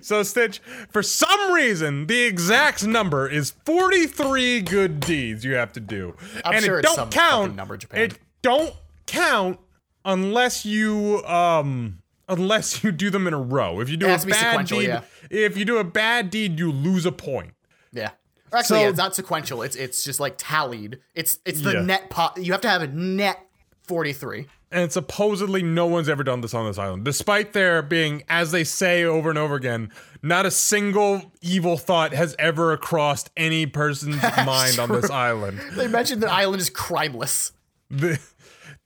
[0.04, 0.60] so Stitch,
[0.90, 6.54] for some reason, the exact number is forty-three good deeds you have to do, I'm
[6.56, 7.42] and sure it it's don't some count.
[7.44, 8.00] fucking number Japan.
[8.02, 8.74] It don't
[9.06, 9.58] count
[10.04, 11.98] unless you um.
[12.28, 13.80] Unless you do them in a row.
[13.80, 15.02] If you do It a to be bad sequential, deed, yeah.
[15.28, 17.50] if you do a bad deed, you lose a point.
[17.92, 18.10] Yeah.
[18.52, 19.62] Or actually, So- yeah, it's not sequential.
[19.62, 20.98] It's it's just like tallied.
[21.14, 21.80] It's it's the Yeah.
[21.82, 22.36] net pot.
[22.38, 23.38] You have to have a net
[23.86, 24.46] forty three.
[24.74, 28.64] and supposedly no one's ever done this on this island despite there being as they
[28.64, 29.90] say over and over again
[30.22, 35.88] not a single evil thought has ever crossed any person's mind on this island They
[35.88, 37.52] mentioned the island is crimeless.
[37.90, 38.18] The-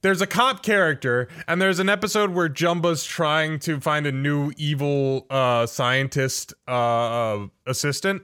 [0.02, 4.52] there's a cop character and there's an episode where jumba's trying to find a new
[4.56, 8.22] evil uh, scientist uh, assistant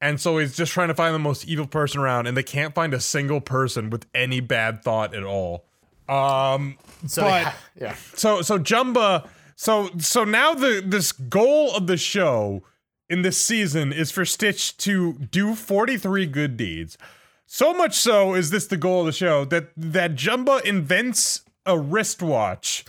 [0.00, 2.74] and so he's just trying to find the most evil person around and they can't
[2.74, 5.64] find a single person with any bad thought at all
[6.08, 11.96] um So but yeah, so so Jumba so so now the this goal of the
[11.96, 12.62] show
[13.08, 16.98] in this season is for Stitch to do 43 good deeds.
[17.46, 21.78] So much so is this the goal of the show that that Jumba invents a
[21.78, 22.84] wristwatch.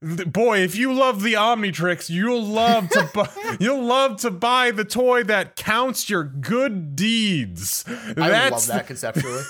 [0.00, 3.24] Boy, if you love the Omnitrix, you'll love to bu-
[3.60, 7.84] you'll love to buy the toy that counts your good deeds.
[8.16, 9.42] I love that conceptually.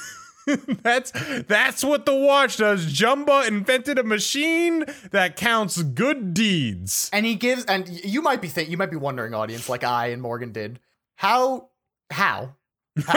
[0.82, 2.90] That's that's what the watch does.
[2.90, 7.10] Jumba invented a machine that counts good deeds.
[7.12, 10.06] and he gives, and you might be think, you might be wondering, audience, like I
[10.06, 10.80] and Morgan did,
[11.16, 11.68] how,
[12.10, 12.54] how,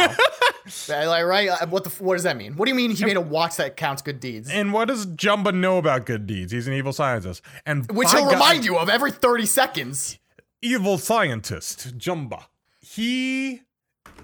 [0.89, 1.49] like right?
[1.49, 2.55] Uh, What the what does that mean?
[2.55, 4.49] What do you mean he made a watch that counts good deeds?
[4.49, 6.51] And what does Jumba know about good deeds?
[6.51, 7.41] He's an evil scientist.
[7.65, 10.17] And Which he'll God- remind you of every thirty seconds.
[10.61, 12.45] evil scientist, Jumba.
[12.79, 13.61] He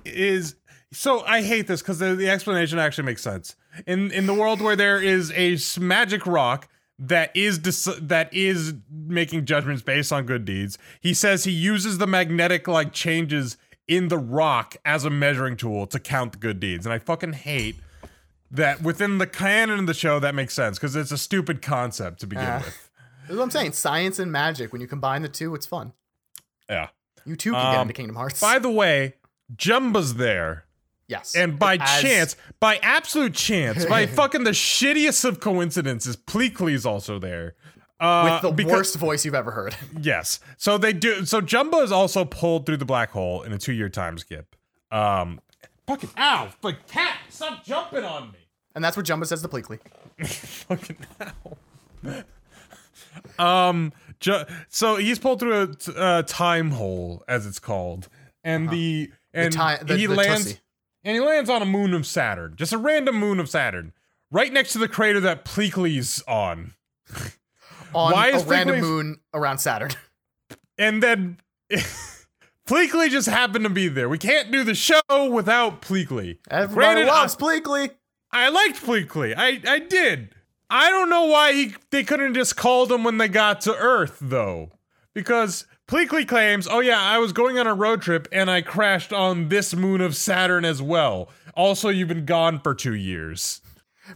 [0.06, 0.56] is
[0.94, 3.56] so I hate this because the, the explanation actually makes sense.
[3.86, 6.68] In in the world where there is a magic rock
[7.00, 11.98] that is dis- that is making judgments based on good deeds, he says he uses
[12.00, 16.60] the magnetic like changes in the rock as a measuring tool to count the good
[16.60, 16.86] deeds.
[16.86, 17.78] And I fucking hate
[18.52, 22.20] that within the canon of the show that makes sense because it's a stupid concept
[22.22, 22.62] to begin Ah.
[22.66, 22.90] with.
[23.28, 23.74] That's what I'm saying.
[23.74, 24.72] Science and magic.
[24.72, 25.94] When you combine the two, it's fun.
[26.70, 26.90] Yeah.
[27.26, 28.40] You too can get Um, into Kingdom Hearts.
[28.40, 29.16] By the way,
[29.56, 30.64] Jumba's there.
[31.10, 36.86] yes, And by As- chance, by absolute chance, by fucking the shittiest of coincidences, Pleakley's
[36.86, 37.56] also there.
[38.00, 39.76] Uh, with the because- worst voice you've ever heard.
[40.02, 40.40] Yes.
[40.58, 41.26] So they do.
[41.26, 44.56] So Jumba is also pulled through the black hole in a two-year time skip.
[44.92, 45.40] Um,
[45.88, 46.50] fucking ow!
[46.62, 48.38] Like cat, stop jumping on me.
[48.76, 49.80] And that's what Jumba says to Pleakley.
[50.68, 50.98] Fucking
[53.40, 53.44] ow.
[53.44, 53.92] um.
[54.20, 58.10] Ju- so he's pulled through a t- uh, time hole, as it's called,
[58.44, 60.60] and the and ti- the- he the lands Tussie.
[61.04, 63.94] and he lands on a moon of Saturn, just a random moon of Saturn,
[64.32, 66.74] right next to the crater that Pleakley's on.
[67.98, 69.90] On Why a is random moon around Saturn.
[70.78, 71.38] and then
[72.68, 74.08] Pleakley just happened to be there.
[74.08, 76.38] We can't do the show without Pleakley.
[76.52, 77.90] Everybody Granted, loves I, Pleakley.
[78.32, 79.34] I liked Pleakley.
[79.36, 80.30] I I did.
[80.70, 84.18] I don't know why he they couldn't just called him when they got to Earth
[84.22, 84.72] though,
[85.16, 89.12] because Pleakley claims, "Oh yeah, I was going on a road trip and I crashed
[89.14, 91.30] on this moon of Saturn as well.
[91.56, 93.62] Also, you've been gone for two years."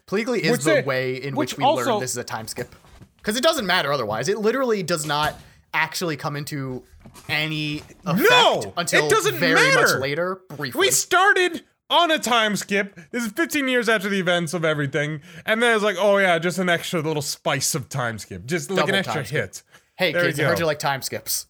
[0.07, 2.23] Pleakley is Which the it- way in which which, we also- learn this is a
[2.23, 2.75] time skip.
[3.21, 4.27] Because it doesn't matter otherwise.
[4.29, 5.35] It literally does not
[5.73, 6.83] actually come into
[7.29, 8.73] any effect No!
[8.77, 9.81] until It doesn't very matter!
[9.93, 10.79] much later, briefly.
[10.79, 12.97] We started on a time skip.
[13.11, 16.39] This is 15 years after the events of everything, and then it's like, oh yeah,
[16.39, 19.61] just an extra little spice of time skip, just like Double an extra hit.
[19.95, 21.47] hey There kids, you I heard you like time skips.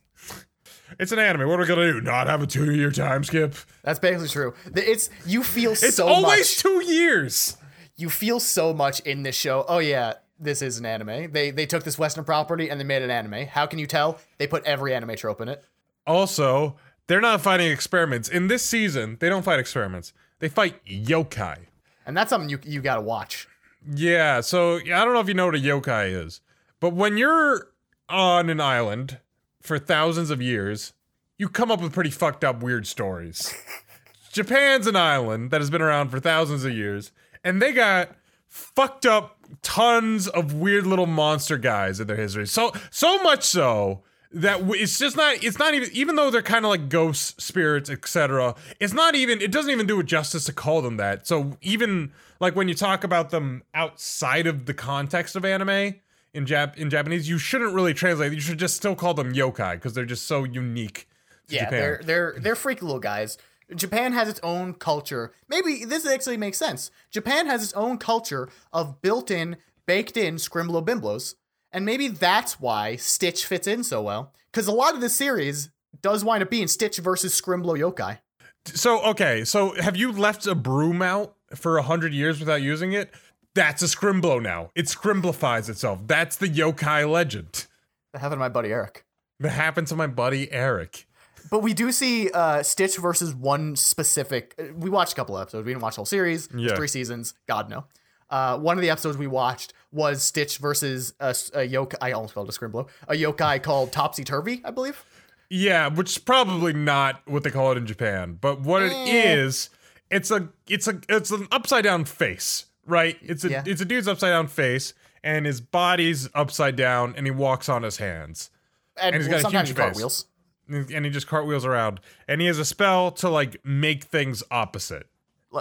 [1.00, 1.48] It's an anime.
[1.48, 2.02] What are we gonna do?
[2.02, 3.56] Not have a two-year time skip?
[3.84, 4.54] That's basically true.
[4.76, 6.58] It's you feel It's so always much.
[6.60, 7.56] two years.
[7.96, 9.64] you feel so much in this show.
[9.70, 11.32] Oh yeah, this is an anime.
[11.32, 13.48] They they took this Western property and they made an anime.
[13.48, 14.20] How can you tell?
[14.38, 15.64] They put every anime trope in it.
[16.08, 16.76] Also,
[17.08, 19.18] they're not fighting experiments in this season.
[19.20, 20.14] They don't fight experiments.
[20.40, 21.58] They fight yokai.
[22.06, 23.48] And that's something you you gotta watch.
[23.86, 26.42] Yeah, so I don't know if you know what a yokai is,
[26.80, 27.70] but when you're
[28.10, 29.20] on an island
[29.62, 30.94] for thousands of years,
[31.38, 33.56] you come up with pretty fucked up weird stories.
[34.32, 37.12] Japan's an island that has been around for thousands of years,
[37.44, 38.16] and they got
[38.48, 42.48] fucked up tons of weird little monster guys in their history.
[42.48, 44.02] So so much so
[44.34, 47.44] that w- it's just not it's not even even though they're kind of like ghosts,
[47.44, 48.56] spirits, etc.
[48.80, 51.28] It's not even it doesn't even do it justice to call them that.
[51.28, 55.96] So even like when you talk about them outside of the context of anime
[56.34, 58.32] in Jap in Japanese, you shouldn't really translate.
[58.34, 61.08] You should just still call them yokai because they're just so unique.
[61.50, 61.80] To Yeah, Japan.
[61.80, 63.38] they're they're they're freaky little guys.
[63.76, 65.34] Japan has its own culture.
[65.48, 66.92] Maybe this actually makes sense.
[67.10, 71.36] Japan has its own culture of built-in, baked-in scrimblo bimblos,
[71.72, 74.34] and maybe that's why Stitch fits in so well.
[74.52, 75.70] Because a lot of this series
[76.02, 78.20] does wind up being Stitch versus Scrimblo yokai.
[78.66, 82.94] So okay, so have you left a broom out for a hundred years without using
[82.94, 83.12] it?
[83.56, 84.72] That's a scrimblo now.
[84.76, 86.00] It scrimblifies itself.
[86.06, 87.68] That's the yokai legend.
[88.14, 89.04] That happened to my buddy Eric.
[89.40, 91.08] That happened to my buddy Eric.
[91.50, 94.60] But we do see uh, Stitch versus one specific.
[94.76, 95.66] We watched a couple episodes.
[95.66, 96.48] We didn't watch the whole series.
[96.56, 96.76] Yeah.
[96.76, 97.34] three seasons.
[97.48, 97.86] God no.
[98.30, 101.96] Uh, one of the episodes we watched was Stitch versus a yokai.
[102.02, 102.88] I almost called it a scrimblo.
[103.10, 105.04] A yokai called Topsy Turvy, I believe.
[105.50, 109.34] Yeah, which is probably not what they call it in Japan, but what it Eh.
[109.34, 109.70] is,
[110.10, 113.18] it's a it's a it's an upside down face, right?
[113.22, 113.64] It's a Yeah.
[113.66, 114.94] it's a dude's upside down face,
[115.26, 118.50] and his body's upside down, and he walks on his hands.
[118.96, 119.76] And, he's well, got a huge face.
[119.78, 120.26] cartwheels.
[120.74, 125.08] And he just cartwheels around and he has a spell to like make things opposite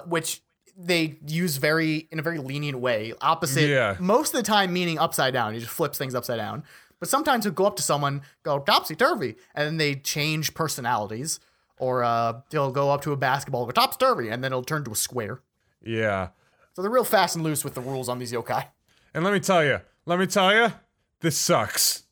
[0.07, 0.43] which
[0.77, 3.13] they use very in a very lenient way.
[3.21, 3.97] Opposite, Yeah.
[3.99, 5.53] most of the time meaning upside down.
[5.53, 6.63] He just flips things upside down.
[7.01, 11.41] But sometimes he'll go up to someone, go topsy turvy, and then they change personalities.
[11.79, 14.85] Or uh, they'll go up to a basketball, go topsy turvy, and then it'll turn
[14.85, 15.41] to a square.
[15.83, 16.29] yeah
[16.75, 18.67] So they're real fast and loose with the rules on these yokai.
[19.15, 20.73] and let me tell you let me tell you
[21.21, 22.05] this sucks.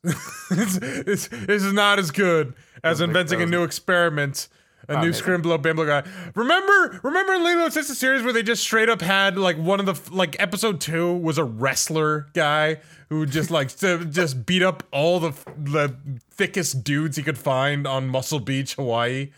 [0.50, 4.48] This, this, this is not as good as inventing a new experiment
[4.88, 6.02] a new scrimblo bimbo guy.
[6.34, 9.58] Remember, remember in Lilo and Stitch the series where they just straight up had like
[9.58, 12.78] one of the like episode two was a wrestler guy
[13.10, 15.94] who just like to just beat up all the the
[16.30, 19.30] thickest dudes he could find on Muscle Beach, Hawaii,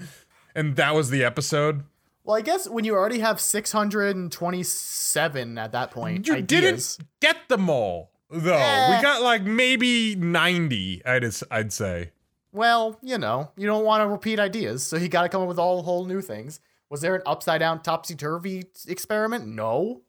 [0.55, 1.83] and that was the episode.
[2.23, 7.49] Well, I guess when you already have 627 at that point, You ideas, didn't get
[7.49, 8.57] them all, though.
[8.57, 8.97] Eh.
[8.97, 12.11] We got like maybe 90, I'd, I'd say.
[12.53, 15.49] well, you know, you don't want to repeat ideas, so you got to come up
[15.49, 16.61] with all whole new things.
[16.89, 19.47] Was there an upside down topsy turvy experiment?
[19.47, 20.03] No.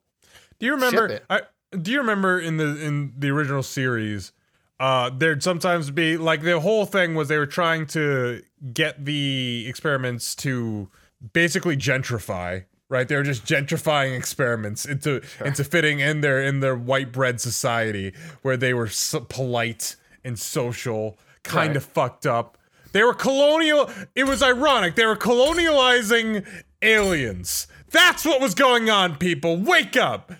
[0.58, 1.20] Do you remember?
[1.30, 1.42] I,
[1.80, 4.32] do you remember in the in the original series?
[4.80, 8.42] Uh, there'd sometimes be like the whole thing was they were trying to
[8.72, 10.88] get the experiments to
[11.32, 12.64] basically gentrify.
[12.92, 17.40] Right, they were just gentrifying experiments into into fitting in their in their white bread
[17.40, 18.12] society
[18.42, 21.76] where they were so polite and social, kind Right.
[21.78, 22.58] of fucked up.
[22.92, 23.90] They were colonial.
[24.14, 24.96] It was ironic.
[24.96, 26.46] They were colonializing
[26.82, 27.66] aliens.
[27.90, 29.56] That's what was going on, people.
[29.56, 30.32] Wake up.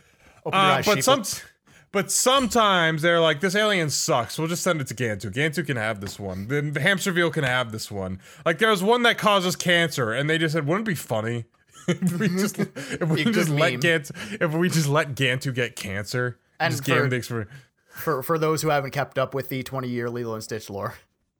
[0.44, 1.02] Open your Uh, eyes, but sheeple.
[1.26, 1.48] some,
[1.90, 4.38] But sometimes they're like, this alien sucks.
[4.38, 5.30] We'll just send it to Gantu.
[5.32, 6.48] Gantu can have this one.
[6.48, 8.20] The, the Hamsterville can have this one.
[8.44, 11.44] Like there was one that causes cancer, and they just said, wouldn't it be funny
[11.88, 13.74] if we just if we just let.
[13.74, 17.50] Gantu if we just let Gantu get cancer And just gave him for- the experience.
[17.94, 20.94] For for those who haven't kept up with the 20 year Lilo and Stitch lore,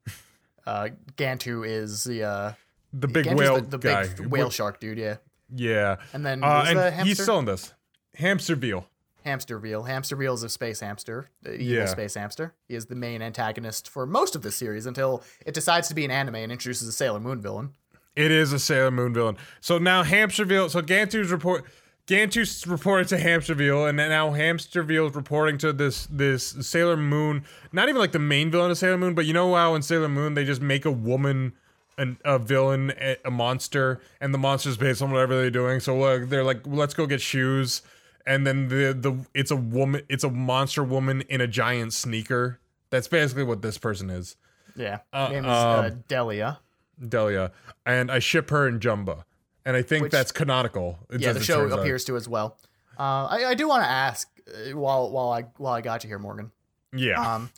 [0.67, 2.53] uh, Gantu is the uh,
[2.93, 4.07] The big Gantu's whale the, the guy.
[4.09, 4.99] big whale shark dude.
[4.99, 5.17] Yeah,
[5.55, 5.97] Yeah.
[6.13, 7.23] And then uh, and the he's hamster?
[7.23, 7.73] still in this.
[8.19, 8.85] Hamsterville.
[9.25, 9.87] Hamsterville.
[9.89, 11.87] Hamsterville is a space hamster, the evil Yeah.
[11.87, 12.53] space hamster.
[12.69, 16.05] He is the main antagonist for most of the series until it decides to be
[16.05, 17.71] an anime and introduces a Sailor Moon villain.
[18.15, 19.37] It is a Sailor Moon villain.
[19.61, 20.71] So now Hamsterville.
[20.71, 21.65] So Gantu's report.
[22.07, 27.45] Gantu's reported to Hamsterville, and now Hamsterville is reporting to this this Sailor Moon.
[27.73, 30.09] Not even like the main villain of Sailor Moon, but you know how in Sailor
[30.09, 31.53] Moon they just make a woman.
[31.99, 35.79] An, a villain, a, a monster, and the monster's based on whatever they're doing.
[35.79, 37.83] So uh, they're like, let's go get shoes,
[38.27, 42.59] and then the the it's a woman, it's a monster woman in a giant sneaker.
[42.89, 44.37] That's basically what this person is.
[44.75, 45.01] Yeah.
[45.13, 46.61] Uh, Name is uh, um, Delia.
[47.09, 47.53] Delia,
[47.87, 49.25] and I ship her in Jumba,
[49.65, 50.99] and I think Which- that's canonical.
[51.17, 51.79] Yeah, the show turns out.
[51.81, 52.59] appears to as well.
[52.99, 56.09] Uh, I, I do want to ask uh, while while I while I got you
[56.09, 56.53] here, Morgan.
[56.95, 57.51] Yeah, Um,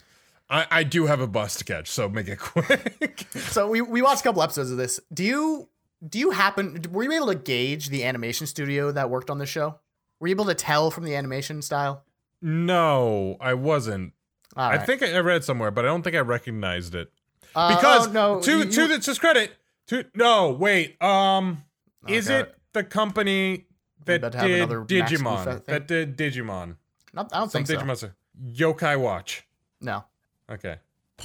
[0.49, 3.27] I, I do have a bus to catch, so make it quick.
[3.39, 5.01] so we we watched a couple episodes of this.
[5.13, 5.69] Do you
[6.09, 9.47] do you happen were you able to gauge the animation studio that worked on the
[9.47, 9.81] show?
[10.21, 12.05] Were you able to tell from the animation style?
[12.41, 14.13] no, I wasn't.
[14.57, 17.11] All I think I read somewhere, but I don't think I recognized it
[17.55, 19.53] Uh, because oh, no, to you- to the, its credit,
[19.89, 21.65] to no wait, um,
[22.09, 23.67] is got it, the company
[24.05, 25.65] that about to have did Digimon?
[25.65, 26.77] That did Digimon.
[27.13, 27.77] No, I don't Some think so.
[27.77, 28.13] Digimon.
[28.53, 29.47] Yokai Watch.
[29.81, 30.05] No.
[30.51, 30.77] Okay.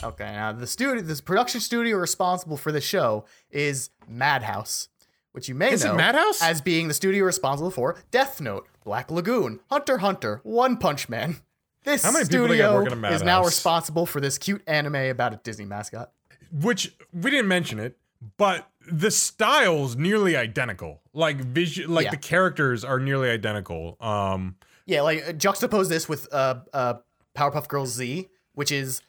[0.03, 0.31] Okay.
[0.31, 4.89] Now the studio, this production studio responsible for the show is Madhouse,
[5.31, 6.41] which you may Is it know Madhouse?
[6.41, 11.09] as being the studio responsible for Death Note, Black Lagoon, Hunter x Hunter, One Punch
[11.09, 11.37] Man.
[11.83, 15.37] This How many people studio at is now responsible for this cute anime about a
[15.37, 16.11] Disney mascot.
[16.51, 17.97] Which we didn't mention it,
[18.37, 21.01] but the style's nearly identical.
[21.13, 22.11] Like vision, like Yeah.
[22.11, 23.97] the characters are nearly identical.
[23.99, 26.93] Um, Yeah, like uh, juxtapose this with uh, uh,
[27.35, 29.01] Powerpuff Girls Z, which is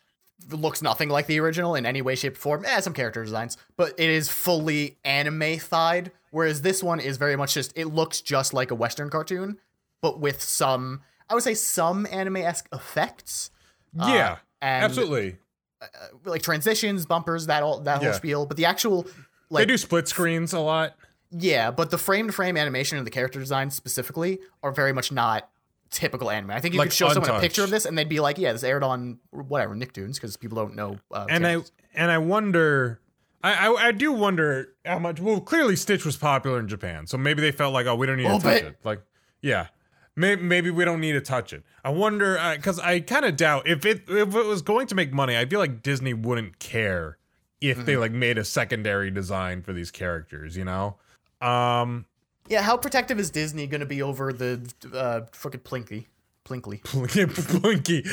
[0.50, 2.64] looks nothing like the original in any way, shape, or form.
[2.66, 6.12] Eh, some character designs, but it is fully anime-fied.
[6.30, 9.58] Whereas this one is very much just it looks just like a Western cartoon,
[10.00, 13.50] but with some I would say some anime-esque effects,
[13.94, 15.36] yeah, and- absolutely.
[16.24, 18.08] Like transitions, bumpers, that all that Yeah.
[18.08, 18.46] whole spiel.
[18.46, 19.06] But the actual
[19.50, 20.94] like They do split screens a lot.
[21.30, 25.48] yeah, but the frame-to-frame animation and the character design specifically are very much not
[25.90, 26.52] typical anime.
[26.52, 28.38] I think you Like could show someone a picture of this and they'd be like,
[28.38, 30.98] "Yeah, this aired on whatever Nicktoons," because people don't know.
[31.10, 31.56] Uh, and I
[31.94, 33.00] and I wonder.
[33.42, 35.18] I, I I do wonder how much.
[35.18, 38.18] Well, clearly Stitch was popular in Japan, so maybe they felt like, oh, we don't
[38.18, 38.64] need to touch bit.
[38.66, 38.76] it.
[38.84, 39.00] Like,
[39.40, 39.68] yeah,
[40.20, 41.62] maybe maybe we don't need to touch it.
[41.84, 45.12] I wonder because I kind of doubt if it if it was going to make
[45.12, 47.16] money, I feel like Disney wouldn't care
[47.60, 48.00] if they Mm-hmm.
[48.00, 50.56] like made a secondary design for these characters.
[50.56, 50.96] You know,
[51.40, 52.06] um,
[52.48, 54.60] yeah, how protective is Disney going to be over the
[54.94, 56.06] uh, fucking Plinky?
[56.44, 56.80] Plinkly.
[56.84, 58.06] Plinky.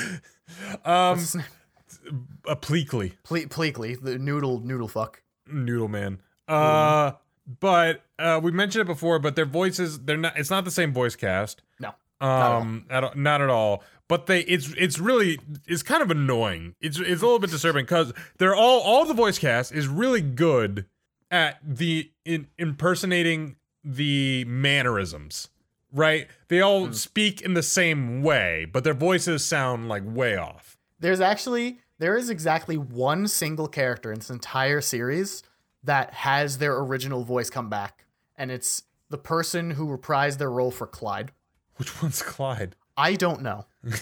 [0.86, 2.28] um, What's his name?
[2.48, 3.14] a Pleakley.
[3.24, 5.22] Ple- Pleakley, the noodle noodle fuck.
[5.50, 6.20] Noodle Man.
[6.48, 7.12] Uh,
[7.48, 10.38] but uh, we mentioned it before, but their voices they're not.
[10.38, 11.62] It's not the same voice cast.
[11.80, 11.94] No.
[12.20, 13.84] Um, at all, not at all.
[14.08, 16.76] But they, it's it's really it's kind of annoying.
[16.82, 20.22] It's it's a little bit disturbing because they're all all the voice cast is really
[20.22, 20.86] good
[21.32, 25.50] at the in impersonating the mannerisms.
[25.94, 26.28] Right?
[26.50, 30.78] They all speak in the same way, but their voices sound like way off.
[31.00, 35.44] There's actually there is exactly one single character in this entire series
[35.84, 38.06] that has their original voice come back,
[38.38, 41.32] and it's the person who reprised their role for Clyde.
[41.78, 42.76] Which one's Clyde?
[42.98, 43.66] I don't know.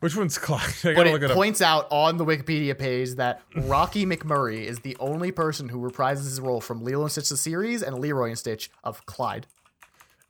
[0.00, 0.62] Which one's Clyde?
[0.82, 1.36] I But gotta it look it up.
[1.36, 6.24] points out on the Wikipedia page that Rocky McMurray is the only person who reprises
[6.24, 9.46] his role from Lilo and Stitch the series and Leroy and Stitch of Clyde.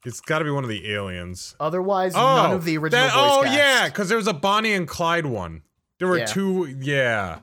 [0.04, 1.54] It's got to be one of the aliens.
[1.61, 3.56] Otherwise, oh, none of the original Oh, that- voice Oh cast.
[3.56, 5.62] yeah, because there was a Bonnie and Clyde one.
[5.98, 6.24] There were Yeah.
[6.26, 6.76] two.
[6.80, 7.38] Yeah,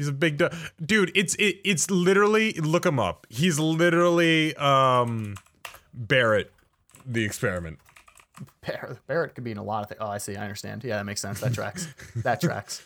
[0.00, 0.50] he's a big du-
[0.84, 1.12] dude.
[1.14, 3.26] It's it, it's literally look him up.
[3.28, 5.36] He's literally um
[5.92, 6.52] Barrett,
[7.04, 7.78] the experiment.
[8.62, 9.98] Barrett, Barrett could be in a lot of things.
[10.00, 10.36] Oh, I see.
[10.36, 10.84] I understand.
[10.84, 11.40] Yeah, that makes sense.
[11.40, 11.86] That tracks.
[12.16, 12.82] that tracks.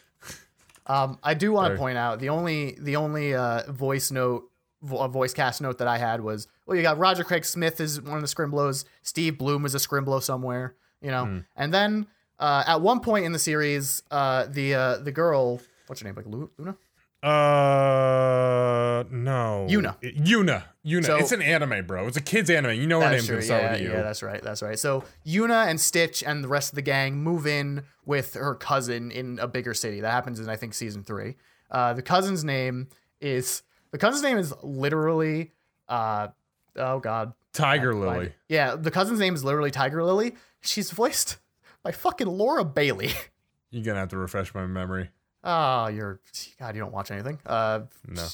[0.87, 4.51] Um, I do want to point out the only the only uh, voice note,
[4.83, 8.01] vo- voice cast note that I had was well, you got Roger Craig Smith is
[8.01, 8.85] one of the Scrimblos.
[9.03, 11.27] Steve Blum is a Scrimblo somewhere, you know.
[11.27, 11.39] Hmm.
[11.57, 12.07] And then
[12.39, 16.17] uh, at one point in the series, uh, the uh, the girl, what's her name,
[16.17, 16.77] like Luna?
[17.25, 19.66] Uh, no.
[19.68, 19.97] Yuna.
[20.03, 20.64] Yuna.
[20.85, 21.05] Yuna.
[21.05, 22.07] So- it's an anime, bro.
[22.07, 22.72] It's a kid's anime.
[22.75, 23.41] You know her name's true.
[23.41, 24.43] gonna Yeah, with yeah, that's right.
[24.43, 24.79] That's right.
[24.79, 29.11] So Yuna and Stitch and the rest of the gang move in with her cousin
[29.11, 30.01] in a bigger city.
[30.01, 31.37] That happens in I think season three.
[31.70, 32.89] Uh, the cousin's name
[33.20, 35.53] is the cousin's name is literally
[35.89, 36.29] uh
[36.77, 38.35] oh god Tiger Lily.
[38.49, 40.35] Yeah, the cousin's name is literally Tiger Lily.
[40.61, 41.39] She's voiced
[41.83, 43.12] by fucking Laura Bailey.
[43.70, 45.11] You're gonna have to refresh my memory.
[45.45, 46.21] Oh, you're
[46.59, 46.75] God.
[46.75, 47.39] You don't watch anything.
[47.45, 48.27] Uh, No.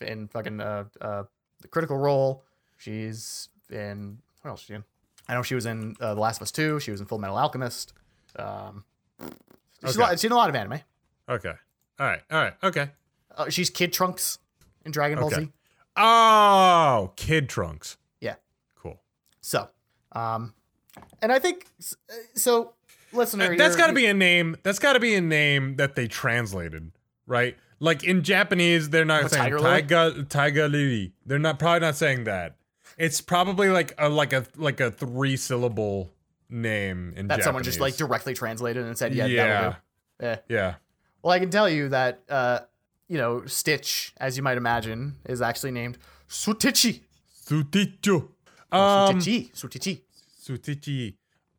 [0.00, 1.22] in fucking uh, uh,
[1.60, 2.42] the Critical Role.
[2.76, 4.60] She's in what else?
[4.62, 4.84] is she in?
[5.28, 6.80] I know she was in uh, The Last of Us Two.
[6.80, 7.92] She was in Full Metal Alchemist.
[8.36, 8.84] Um,
[9.20, 9.30] she's,
[9.84, 9.98] a Okay.
[10.00, 10.80] lot, she's in a lot of anime.
[11.28, 11.52] Okay.
[12.00, 12.20] All right.
[12.30, 12.54] All right.
[12.62, 12.90] Okay.
[13.36, 14.38] Uh, she's Kid Trunks
[14.84, 15.44] in Dragon Ball Okay.
[15.44, 15.52] Z.
[15.96, 17.96] Oh, Kid Trunks.
[18.20, 18.34] Yeah.
[18.76, 18.98] Cool.
[19.40, 19.68] So,
[20.12, 20.52] um,
[21.22, 21.66] and I think
[22.10, 22.72] uh, so.
[23.14, 24.56] Listener, That's got to be a name.
[24.62, 26.92] That's got to be a name that they translated,
[27.26, 27.56] right?
[27.80, 29.56] Like in Japanese, they're not What, saying?
[29.58, 31.12] Taiga Taiga Lily.
[31.26, 32.56] They're not probably not saying that.
[32.96, 36.12] It's probably like a like a like a three syllable
[36.48, 39.74] name in that someone just like directly translated and said, "Yeah, yeah.
[40.20, 40.36] Eh.
[40.48, 40.74] yeah.
[41.22, 42.60] Well, I can tell you that, uh,
[43.08, 45.98] you know, Stitch, as you might imagine, is actually named
[46.28, 47.00] Sutichi.
[47.46, 48.28] Suticho.
[48.70, 49.52] Um, Sutichi.
[49.52, 50.00] Sutichi.
[50.42, 51.14] Sutichi.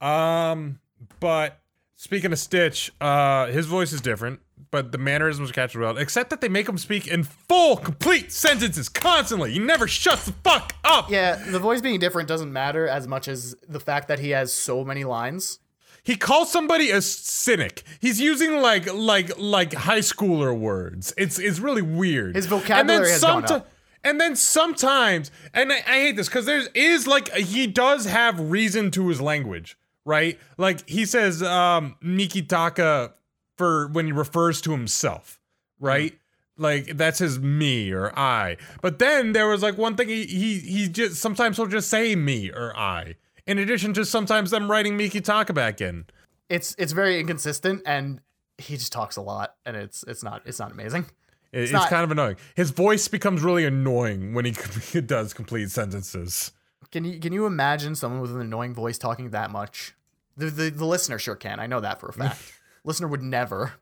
[0.05, 0.79] Um,
[1.19, 1.59] but
[1.95, 4.39] speaking of Stitch, uh, his voice is different,
[4.71, 5.97] but the mannerisms catch well.
[5.97, 9.51] Except that they make him speak in full, complete sentences constantly.
[9.53, 11.09] He never shuts the fuck up.
[11.09, 14.53] Yeah, the voice being different doesn't matter as much as the fact that he has
[14.53, 15.59] so many lines.
[16.03, 17.83] He calls somebody a cynic.
[17.99, 21.13] He's using like like like high schooler words.
[21.17, 22.35] It's it's really weird.
[22.35, 23.71] His vocabulary has gone up.
[24.03, 28.39] And then sometimes, and I, I hate this because there is like he does have
[28.39, 30.39] reason to his language, right?
[30.57, 33.13] Like he says um Nikitaka
[33.57, 35.39] for when he refers to himself,
[35.79, 36.17] right?
[36.57, 38.57] Like that's his me or I.
[38.81, 42.15] But then there was like one thing he he he just sometimes he'll just say
[42.15, 43.15] me or I.
[43.45, 46.05] In addition to sometimes them writing Mikitaka back in.
[46.49, 48.21] It's it's very inconsistent, and
[48.57, 51.05] he just talks a lot, and it's it's not it's not amazing.
[51.51, 52.35] It- It's, not- kind of annoying.
[52.55, 54.51] His voice becomes really annoying when he
[55.01, 56.51] does complete sentences.
[56.95, 59.93] Can you can you imagine someone with an annoying voice talking that much?
[60.37, 61.59] The the, the listener sure can.
[61.59, 62.53] I know that for a fact.
[62.85, 63.73] listener would never,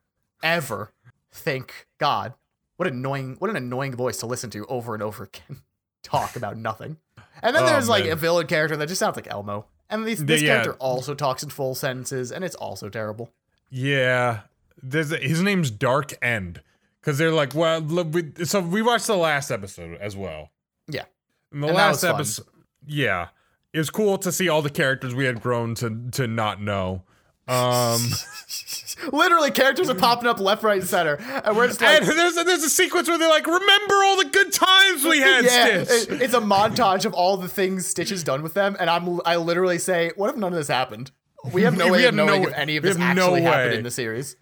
[0.42, 0.92] ever
[1.32, 2.34] think, God,
[2.78, 5.62] what annoying what an annoying voice to listen to over and over again.
[6.02, 6.98] Talk about nothing.
[7.44, 8.14] And then Oh, there's like man.
[8.14, 9.68] a villain character that just sounds like Elmo.
[9.92, 13.32] And this, character also talks in full sentences, and it's also terrible.
[13.70, 14.40] Yeah,
[14.82, 16.64] there's a, his name's Dark End
[17.00, 20.50] because they're like, well, look, we, so we watched the last episode as well.
[20.88, 21.04] Yeah.
[21.52, 22.48] And the And last episode,
[22.88, 23.28] yeah,
[23.74, 27.04] it was cool to see all the characters we had grown to to not know.
[27.48, 28.00] Um,
[29.12, 31.16] Literally, characters are popping up left, right, and center.
[31.16, 34.16] And we're just like, and there's a, there's a sequence where they're like, remember all
[34.18, 36.10] the good times we had, yeah, Stitch.
[36.10, 39.20] it- it's a montage of all the things Stitch has done with them, and I'm
[39.26, 41.12] I literally say, what if none of this happened?
[41.52, 43.24] We have no We way have of knowing no- if any of this have no
[43.24, 44.36] actually happened in the series.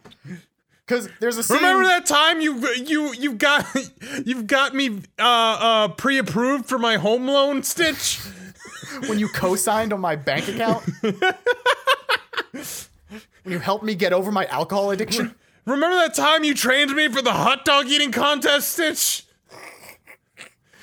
[0.91, 1.55] Because there's a scene.
[1.55, 3.65] Remember that time you you you got
[4.25, 8.19] you've got me uh uh pre-approved for my home loan, Stitch?
[9.07, 10.83] when you co-signed on my bank account?
[12.51, 12.65] when
[13.45, 15.33] you helped me get over my alcohol addiction?
[15.65, 19.23] Remember that time you trained me for the hot dog eating contest, Stitch?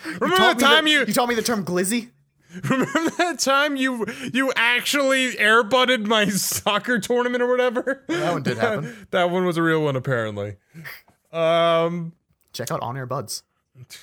[0.06, 2.08] Remember that time the- you you taught me the term glizzy?
[2.64, 8.04] remember that time you you actually airbutted my soccer tournament or whatever?
[8.08, 9.06] That one did happen.
[9.10, 10.56] that one was a real one apparently.
[11.32, 12.12] Um
[12.52, 13.42] Check out On Air Buds.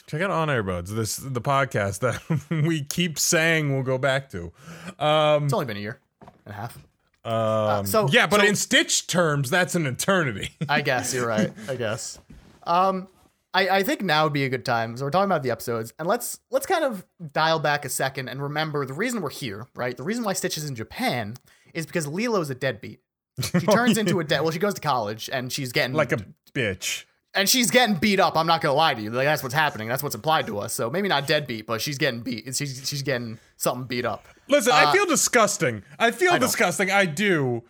[0.08, 2.22] check out On Air Buds, this the podcast that
[2.68, 4.52] we keep saying we'll go back to.
[5.00, 6.00] Um It's only been a year
[6.46, 6.78] and a half.
[7.26, 10.52] Um, so- yeah, but so- in Stitch terms, that's an eternity.
[10.70, 11.52] I guess you're right.
[11.68, 12.20] I guess.
[12.62, 13.08] Um,
[13.56, 14.98] I, I think now would be a good time.
[14.98, 18.28] So we're talking about the episodes, and let's let's kind of dial back a second
[18.28, 19.96] and remember the reason we're here, right?
[19.96, 21.36] The reason why Stitch is in Japan
[21.74, 23.00] is because Lilo's a deadbeat.
[23.60, 24.42] She turns into a dead.
[24.42, 26.18] Well, she goes to college and she's getting like a
[26.54, 27.04] bitch.
[27.34, 28.38] and she's getting beat up.
[28.38, 29.10] I'm not gonna lie to you.
[29.12, 29.88] Like that's what's happening.
[29.90, 30.74] That's what's implied to us.
[30.74, 32.46] So maybe not deadbeat, but she's getting beat.
[32.56, 34.26] She's she's getting something beat up.
[34.48, 35.84] Listen, I Uh, feel disgusting.
[36.00, 36.40] I feel know.
[36.40, 36.92] disgusting.
[36.92, 37.64] I do.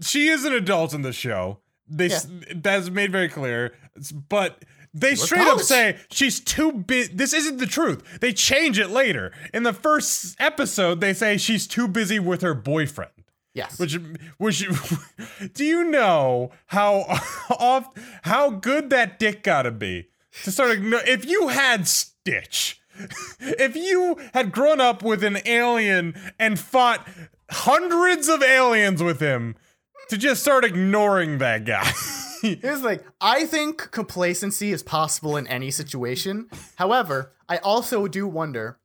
[0.00, 1.58] She is an adult in the show.
[1.88, 3.74] They s that's made very clear.
[4.28, 4.64] But
[4.94, 7.12] they straight up say she's too busy.
[7.14, 8.20] This isn't the truth.
[8.20, 9.32] They change it later.
[9.52, 13.12] In the first episode, they say she's too busy with her boyfriend.
[13.54, 13.78] Yes.
[13.78, 13.98] Which,
[14.38, 14.68] which,
[15.54, 17.00] do you know how
[17.58, 17.88] off
[18.22, 20.08] how good that dick gotta be
[20.44, 20.78] to start?
[20.78, 22.80] igno- If you had Stitch,
[23.40, 27.06] if you had grown up with an alien and fought
[27.50, 29.56] hundreds of aliens with him,
[30.10, 31.90] to just start ignoring that guy.
[32.42, 33.00] Here's the thing.
[33.20, 36.48] I think complacency is possible in any situation.
[36.76, 38.78] However, I also do wonder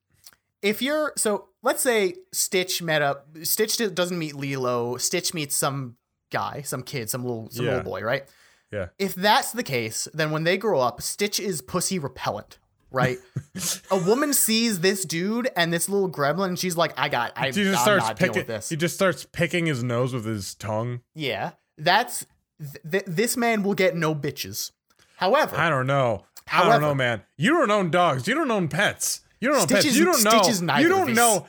[0.61, 1.47] if you're so.
[1.61, 3.27] Let's say Stitch met up.
[3.43, 4.97] Stitch doesn't meet Lilo.
[4.97, 5.95] Stitch meets some
[6.31, 7.71] guy, some kid, some little, some Yeah.
[7.77, 8.23] little boy, right?
[8.71, 8.87] Yeah.
[8.99, 12.57] If that's the case, then when they grow up, Stitch is pussy repellent,
[12.91, 13.17] right?
[13.91, 17.45] a woman sees this dude and this little gremlin, and she's like, "I got, I,
[17.47, 18.35] He just I'm starts picking.
[18.39, 21.01] with this." He just starts picking his nose with his tongue.
[21.15, 22.25] Yeah, that's
[22.63, 24.71] th- th- this man will get no bitches.
[25.17, 26.25] However, I don't know.
[26.47, 27.21] I However- don't know, man.
[27.37, 28.27] You don't own dogs.
[28.27, 29.21] You don't own pets.
[29.39, 29.97] You don't own Stitch pets.
[29.97, 30.77] you don't know.
[30.79, 31.47] You don't know.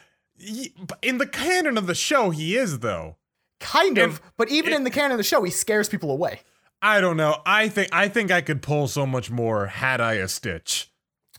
[1.03, 3.17] In the canon of the show, he is though.
[3.61, 6.11] kind of, and but even it- in the canon of the show, he scares people
[6.11, 6.41] away.
[6.83, 7.41] I don't know.
[7.47, 10.91] I think I think I could pull so much more had I a Stitch.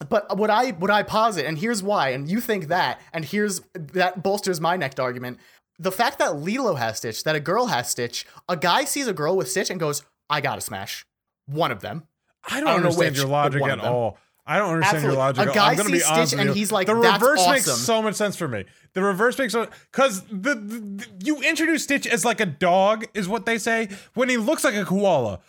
[0.09, 3.61] But what I what I posit, and here's why, and you think that, and here's
[3.73, 5.39] that bolsters my next argument.
[5.79, 9.13] The fact that Lilo has Stitch, that a girl has Stitch, a guy sees a
[9.13, 11.05] girl with Stitch and goes, "I gotta smash
[11.47, 12.03] one of them."
[12.49, 14.17] I don't, I don't understand which, your logic at all.
[14.47, 15.15] I don't understand Absolutely.
[15.15, 15.49] your logic.
[15.49, 16.53] A guy I'm gonna sees honest Stitch and you.
[16.53, 18.65] he's like, the "That's reverse makes so much sense for me.
[18.93, 23.05] The reverse makes so because the, the, the- you introduce Stitch as like a dog
[23.15, 25.39] is what they say when he looks like a koala.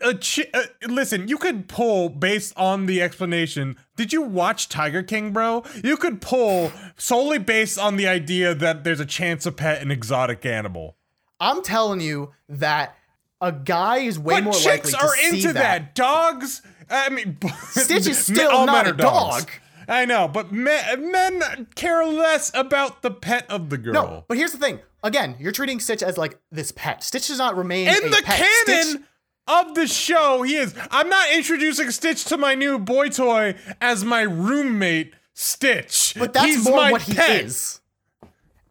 [0.00, 3.76] Chi- uh, listen, you could pull based on the explanation.
[3.96, 5.64] Did you watch Tiger King, bro?
[5.82, 9.90] You could pull solely based on the idea that there's a chance to pet an
[9.90, 10.96] exotic animal.
[11.40, 12.96] I'm telling you that
[13.40, 15.94] a guy is way but more chicks likely to are see into that.
[15.94, 17.36] Dogs, I mean,
[17.70, 19.44] Stitch is still all not men a dogs.
[19.44, 19.52] dog.
[19.86, 23.92] I know, but men, men care less about the pet of the girl.
[23.92, 24.78] No, but here's the thing.
[25.02, 27.02] Again, you're treating Stitch as like this pet.
[27.02, 28.38] Stitch does not remain in the pet.
[28.66, 29.02] canon Stitch-
[29.46, 30.74] of the show, he is.
[30.90, 36.14] I'm not introducing Stitch to my new boy toy as my roommate, Stitch.
[36.18, 37.44] But that's He's more my what he pet.
[37.44, 37.80] is.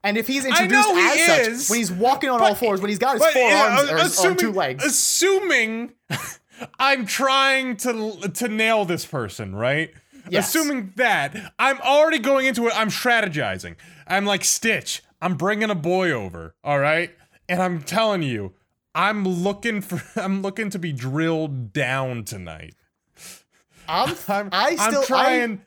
[0.04, 3.00] And if he's introduced he as such, when he's walking on all fours, when he's
[3.00, 5.94] got his but, four uh, arms or his- on two legs, Assuming
[6.80, 9.92] I'm trying to to nail this person, right?
[10.30, 10.50] Yes.
[10.50, 13.76] Assuming that I'm already going into it, I'm strategizing.
[14.08, 15.04] I'm like Stitch.
[15.22, 17.12] I'm bringing a boy over, all right,
[17.48, 18.54] and I'm telling you,
[18.96, 20.02] I'm looking for.
[20.20, 22.76] I'm looking to be drilled down tonight.
[23.88, 25.62] I'm, I'm, I still I'm trying.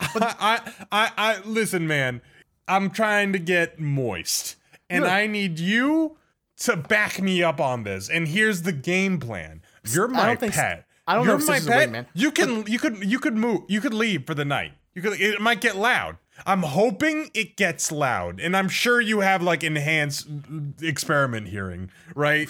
[0.00, 0.08] I,
[0.40, 2.20] I, I, I, listen, man.
[2.66, 4.56] I'm trying to get moist,
[4.88, 5.04] and.
[5.04, 6.16] I need you
[6.58, 8.08] to back me up on this.
[8.08, 9.62] And here's the game plan.
[9.84, 10.86] You're my pet.
[11.06, 11.88] I don't know You're if my Stitch is a pet.
[11.90, 13.62] wingman, You can, you could, you could move.
[13.68, 14.72] You could leave for the night.
[14.94, 15.20] You could.
[15.20, 16.16] It might get loud.
[16.46, 20.26] I'm hoping it gets loud, and I'm sure you have like enhanced
[20.82, 22.48] experiment hearing, right?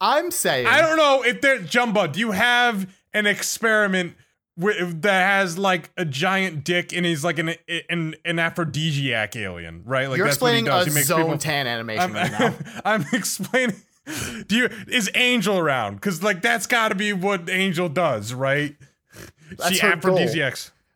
[0.00, 2.12] I'm saying I don't know if there, Jumba.
[2.12, 4.14] Do you have an experiment
[4.56, 7.54] with, that has like a giant dick and he's like an
[7.88, 10.08] an, an aphrodisiac alien, right?
[10.08, 10.86] Like you're that's what he explaining does.
[10.86, 12.54] a He makes zone people- 10 animation I'm, right now.
[12.84, 13.76] I'm explaining.
[14.46, 15.94] Do you is Angel around?
[15.96, 18.74] Because like that's got to be what Angel does, right?
[19.56, 20.16] That's she her goal.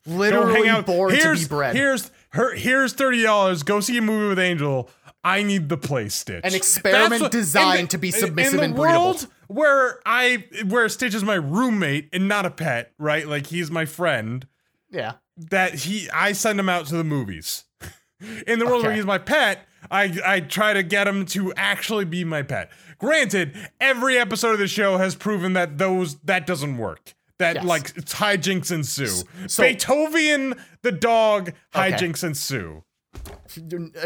[0.07, 0.87] Literally hang out.
[0.87, 1.77] born to here's, be bred.
[1.77, 2.55] Here's her.
[2.55, 3.63] Here's thirty dollars.
[3.63, 4.89] Go see a movie with Angel.
[5.25, 6.43] I need the play Stitch.
[6.45, 8.89] An experiment what- designed the- to be submissive in and the breedable.
[9.05, 13.27] world where I where Stitch is my roommate and not a pet, right?
[13.27, 14.47] Like he's my friend.
[14.91, 15.15] yeah.
[15.37, 17.65] That he I send him out to the movies.
[18.47, 22.05] In the world where he's my pet, I I try to get him to actually
[22.07, 22.71] be my pet.
[22.99, 27.15] Granted, every episode of the show has proven that those that doesn't work.
[27.39, 27.65] That Yes.
[27.65, 29.23] like it's hijinks ensue.
[29.47, 31.93] So- Beethoven the dog Okay.
[31.93, 32.83] hijinks ensue.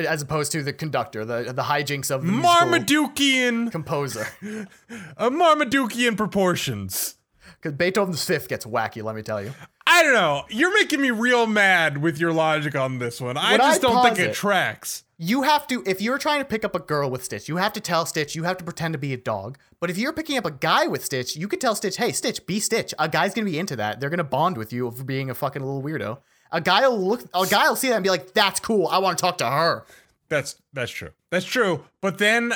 [0.07, 4.27] As opposed to the conductor, the the hijinks of the musical Marmadukean, composer.
[5.17, 7.17] uh, Marmadukean proportions.
[7.61, 9.53] Because Beethoven's fifth gets wacky, let me tell you.
[9.87, 10.45] I don't know.
[10.49, 13.37] You're making me real mad with your logic on this one.
[13.37, 15.05] I just I don't think it posit- tracks.
[15.23, 17.75] You have to, if you're trying to pick up a girl with Stitch, you have
[17.75, 19.59] to tell Stitch, you have to pretend to be a dog.
[19.79, 22.47] But if you're picking up a guy with Stitch, you could tell Stitch, hey, Stitch,
[22.47, 22.95] be Stitch.
[22.99, 24.01] A guy's gonna be into that.
[24.01, 26.21] They're gonna bond with you for being a fucking little weirdo.
[26.53, 28.87] A guy will look, a guy will see that and be like, that's cool.
[28.87, 29.85] I want to talk to her.
[30.31, 31.11] That's that's true.
[31.29, 31.85] That's true.
[32.01, 32.55] But then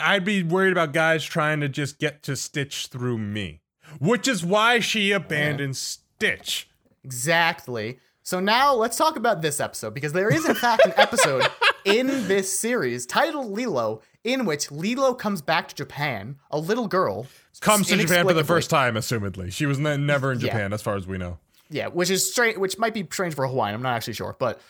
[0.00, 3.60] I'd be worried about guys trying to just get to Stitch through me,
[4.00, 6.70] which is why she abandoned Stitch.
[7.04, 7.98] Exactly.
[8.26, 11.46] So now let's talk about this episode because there is in fact an episode
[11.84, 17.28] in this series titled Lilo in which Lilo comes back to Japan, a little girl
[17.60, 19.52] Comes to Japan for the first time, assumedly.
[19.52, 20.46] She was ne- never in Yeah.
[20.46, 21.38] Japan, as far as we know.
[21.70, 23.76] Yeah, which is strange, which might be strange for Hawaiian.
[23.76, 24.60] I'm not actually sure, but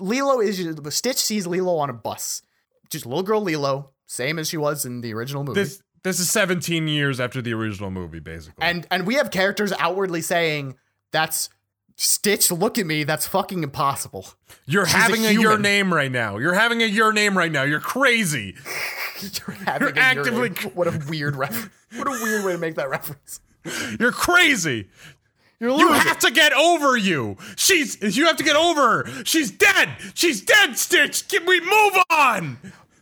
[0.00, 2.42] Lilo is Stitch sees Lilo on a bus,
[2.90, 5.60] just little girl Lilo, same as she was in the original movie.
[5.60, 8.60] This this is 17 years after the original movie, basically.
[8.60, 10.74] and and we have characters outwardly saying
[11.12, 11.48] that's
[11.96, 13.04] Stitch, look at me.
[13.04, 14.26] That's fucking impossible.
[14.66, 16.38] You're a having a, your name right now.
[16.38, 17.62] You're having a your name right now.
[17.62, 18.54] You're crazy.
[19.20, 20.64] You're, having You're a actively- urinate.
[20.76, 21.70] What a weird reference.
[21.96, 23.40] What a weird way to make that reference.
[24.00, 24.88] You're crazy.
[25.60, 27.36] You're You have to get over you.
[27.56, 29.24] She's you have to get over her.
[29.24, 29.90] She's dead.
[30.14, 31.28] She's dead, Stitch.
[31.28, 32.58] Can we move on?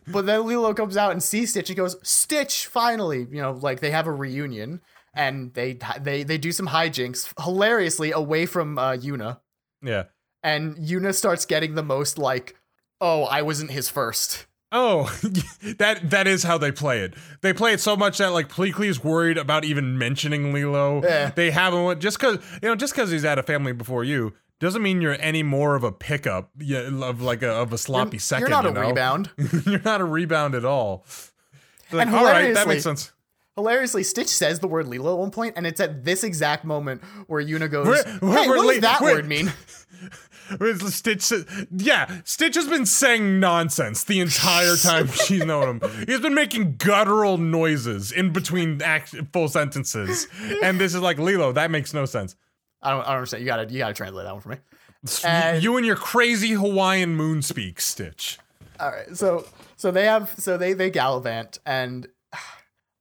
[0.06, 3.20] But then Lilo comes out and sees Stitch and goes, Stitch, finally.
[3.30, 4.80] You know, like they have a reunion
[5.14, 9.40] and they they they do some hijinks hilariously away from uh, Yuna.
[9.82, 10.04] Yeah.
[10.42, 12.56] And Yuna starts getting the most like,
[13.00, 14.46] oh, I wasn't his first.
[14.74, 15.04] Oh,
[15.78, 17.14] that that is how they play it.
[17.42, 21.02] They play it so much that like Pleakley's worried about even mentioning Lilo.
[21.02, 21.30] Yeah.
[21.30, 24.82] They haven't just because you know just because he's had a family before you doesn't
[24.82, 28.18] mean you're any more of a pickup yeah, of like a of a sloppy You're-
[28.20, 28.42] second.
[28.42, 28.88] You're not you a know?
[28.88, 29.30] rebound.
[29.66, 31.04] you're not a rebound at all.
[31.90, 33.12] Like, And all right, that makes sense.
[33.56, 37.02] Hilariously, Stitch says the word Lilo at one point, and it's at this exact moment
[37.26, 39.52] where Yuna goes, We're- "Hey, we're- what we're does that we're- word mean?"
[40.88, 41.32] Stitch,
[41.70, 45.90] yeah, Stitch has been saying nonsense the entire time she's known him.
[46.06, 50.26] He's been making guttural noises in between act- full sentences,
[50.62, 51.52] and this is like Lilo.
[51.52, 52.36] That makes no sense.
[52.82, 53.42] I don't, I don't understand.
[53.42, 54.56] You gotta, you gotta translate that one for me.
[55.24, 58.38] And- you and your crazy Hawaiian moon speak, Stitch.
[58.80, 59.46] All right, so
[59.76, 62.08] so they have, so they they gallivant, and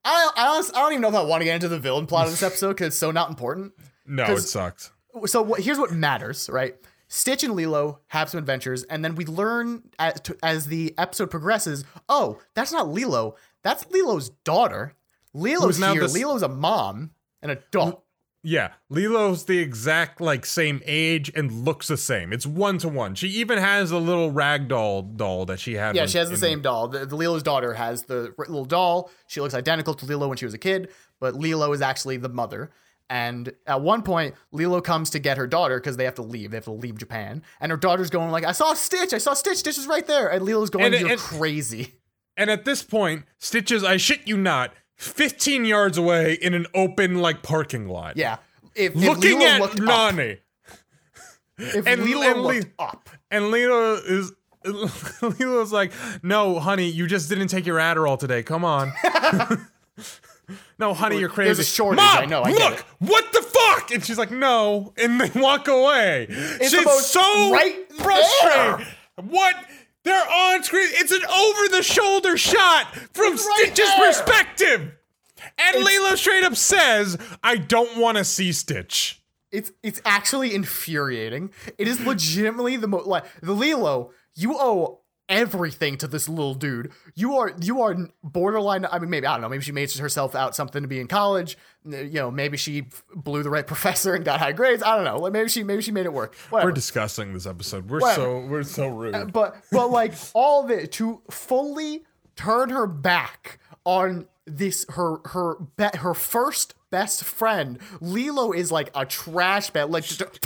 [0.04, 2.06] I I, honest, I don't even know if I want to get into the villain
[2.08, 3.74] plot of this episode because it's so not important.
[4.04, 4.92] No, it sucks.
[5.28, 6.76] so what, here's what matters, right?
[7.08, 11.30] Stitch and Lilo have some adventures, and then we learn as, to, as the episode
[11.30, 11.86] progresses.
[12.10, 13.36] Oh, that's not Lilo.
[13.64, 14.96] That's Lilo's daughter.
[15.34, 16.02] Lilo's Who's here.
[16.02, 18.04] this- Lilo's a mom, an adult.
[18.44, 22.34] Yeah, Lilo's the exact like same age and looks the same.
[22.34, 23.14] It's one to one.
[23.14, 25.96] She even has a little ragdoll doll that she had.
[25.96, 26.88] Yeah, she has the same doll.
[26.88, 29.12] The, the Lilo's daughter has the little doll.
[29.28, 30.90] She looks identical to Lilo when she was a kid,
[31.20, 32.72] but Lilo is actually the mother.
[33.12, 36.50] And at one point, Lilo comes to get her daughter because they have to leave.
[36.52, 39.14] They have to leave Japan, and her daughter's going like, "I saw Stitch.
[39.14, 39.58] I saw Stitch.
[39.58, 41.96] Stitch is right there." And Lilo's going, And- "You're and- crazy."
[42.38, 46.68] And at this point, Stitch is, I shit you not, 15 yards away in an
[46.76, 48.18] open like parking lot.
[48.18, 48.38] Yeah.
[48.76, 49.86] If, if Looking Lilo at looked up,
[50.16, 50.38] Nani.
[51.88, 54.32] and- Lilo and looked Li- up, And Lilo is
[55.24, 55.92] Lilo's like,
[56.22, 58.44] no, honey, you just didn't take your Adderall today.
[58.44, 58.94] Come on.
[60.78, 61.48] no, honey, you're crazy.
[61.48, 63.90] There's a shortage, Mom, I know, I look, what the fuck?
[63.92, 66.28] And she's like, no, and they walk away.
[66.62, 68.88] she's so right frustrated.
[69.16, 69.56] What?
[70.04, 70.90] They're on screen.
[70.94, 74.08] It's an over-the-shoulder shot from It's right Stitch's there.
[74.08, 74.92] perspective.
[75.58, 79.22] And Lilo straight up says, I don't want to see Stitch.
[79.52, 81.52] it's it's actually infuriating.
[81.78, 84.12] It is legitimately the most like the Lilo.
[84.34, 85.01] You owe
[85.32, 86.92] everything to this little dude.
[87.16, 88.86] You are you are borderline.
[88.86, 89.50] I mean, maybe I don't know.
[89.50, 91.58] Maybe she made herself out something to be in college.
[91.86, 94.84] You know, maybe she blew the right professor and got high grades.
[94.84, 95.18] I don't know.
[95.18, 96.36] Like maybe she maybe she made it work.
[96.50, 96.70] Whatever.
[96.70, 97.90] We're discussing this episode.
[97.90, 98.22] We're Whatever.
[98.22, 99.16] so we're so rude.
[99.16, 102.04] Uh, but but like all of it to fully
[102.36, 107.80] turn her back on this her her be, her first best friend.
[108.02, 110.42] Lilo is like a trash bag like just, just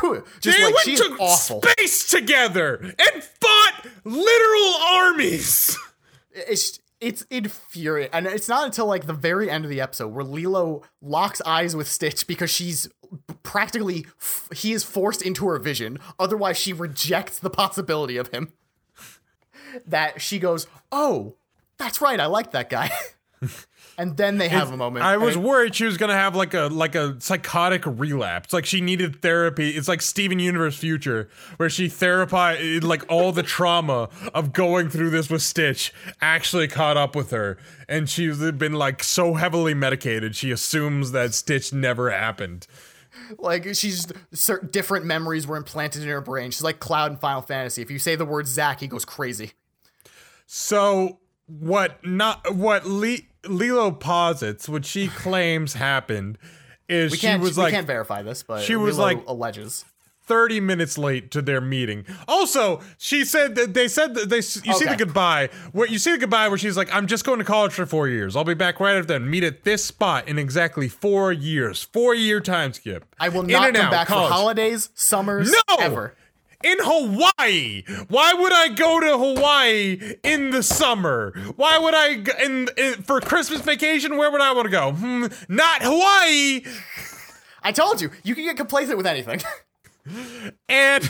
[0.57, 1.61] they like went she's to awful.
[1.61, 5.77] space together and fought literal armies.
[6.31, 10.23] it's it's infuriating and it's not until like the very end of the episode where
[10.23, 12.87] Lilo locks eyes with Stitch because she's
[13.43, 15.99] practically f- he is forced into her vision.
[16.19, 18.53] Otherwise she rejects the possibility of him.
[19.85, 21.35] That she goes oh
[21.77, 22.91] that's right I like that guy
[23.97, 26.63] and then they have a moment I was worried she was gonna have like a
[26.67, 28.51] like a psychotic relapse.
[28.53, 29.71] Like she needed therapy.
[29.71, 35.11] It's like Steven Universe Future, where she therapized like all the trauma of going through
[35.11, 40.35] this with Stitch actually caught up with her, and she's been like so heavily medicated.
[40.35, 42.67] She assumes that Stitch never happened.
[43.39, 47.41] like she's certain different memories were implanted in her brain she's like Cloud in Final
[47.41, 49.53] Fantasy if you say the word Zack he goes crazy
[50.45, 53.17] So what not what Le-
[53.47, 56.37] Lilo posits, what she claims happened,
[56.89, 59.85] is we she was we like can't verify this but she was Lilo like- alleges
[60.27, 62.03] 30 minutes late to their meeting.
[62.27, 65.49] Also, she said that they said that they you see the goodbye.
[65.71, 68.07] Where you see the goodbye where she's like, "I'm just going to college for 4
[68.07, 68.35] years.
[68.35, 69.29] I'll be back right after then.
[69.29, 71.83] Meet at this spot in exactly 4 years.
[71.93, 73.05] 4 year time skip.
[73.19, 74.29] I will In not come out, back college.
[74.29, 75.75] for holidays, summers, No!
[75.79, 76.15] ever.
[76.65, 77.83] In Hawaii.
[78.07, 81.31] Why would I go to Hawaii in the summer?
[81.55, 82.07] Why would I
[82.43, 84.17] in, in for Christmas vacation?
[84.17, 84.91] Where would I want to go?
[84.93, 86.63] Hmm, not Hawaii.
[87.61, 89.41] I told you, you can get complacent with anything.
[90.69, 91.09] And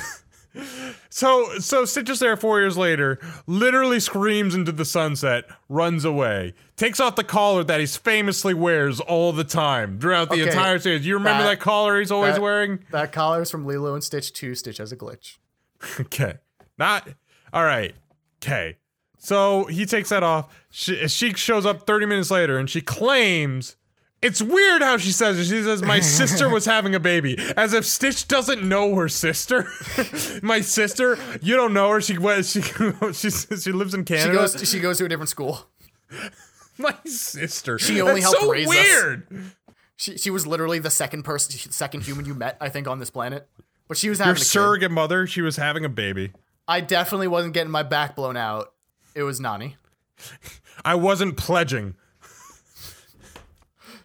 [1.09, 6.53] So so Stitch is there four years later, literally screams into the sunset, runs away,
[6.77, 10.79] takes off the collar that he famously wears all the time throughout the Okay, entire
[10.79, 11.05] series.
[11.05, 12.79] You remember that, that- collar he's always that- wearing?
[12.91, 15.35] That collar is from Lilo and Stitch 2, Stitch has a glitch.
[15.99, 16.35] Okay.
[16.77, 17.07] Not
[17.53, 17.93] all right.
[18.43, 18.77] Okay.
[19.17, 20.53] So he takes that off.
[20.69, 23.75] She, she shows up 30 minutes later and she claims
[24.21, 25.45] it's weird how she says it.
[25.45, 27.37] She says, My sister was having a baby.
[27.55, 29.67] As if Stitch doesn't know her sister.
[30.41, 32.01] My sister, you don't know her.
[32.01, 34.37] She was she she, she lives in She Canada.
[34.37, 35.67] goes to, she goes to a different school.
[36.77, 37.77] My sister.
[37.79, 38.73] She only That's helped so raise us.
[38.75, 39.27] weird.
[39.97, 43.09] She, she was literally the second person, second human you met, I think, on this
[43.09, 43.47] planet.
[43.87, 46.31] But she was having Your a surrogate mother, she was having a baby.
[46.67, 48.73] I definitely wasn't getting my back blown out.
[49.13, 49.77] It was Nani.
[50.85, 51.95] I wasn't pledging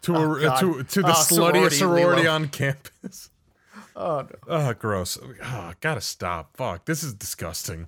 [0.03, 0.59] to Oh, God.
[0.59, 1.27] to to the Oh, sluttiest
[1.73, 3.29] sorority, sorority on campus.
[3.95, 4.29] Oh, no.
[4.47, 5.17] Oh, gross.
[5.43, 6.55] Oh, gotta stop.
[6.57, 6.85] Fuck.
[6.85, 7.87] This is disgusting.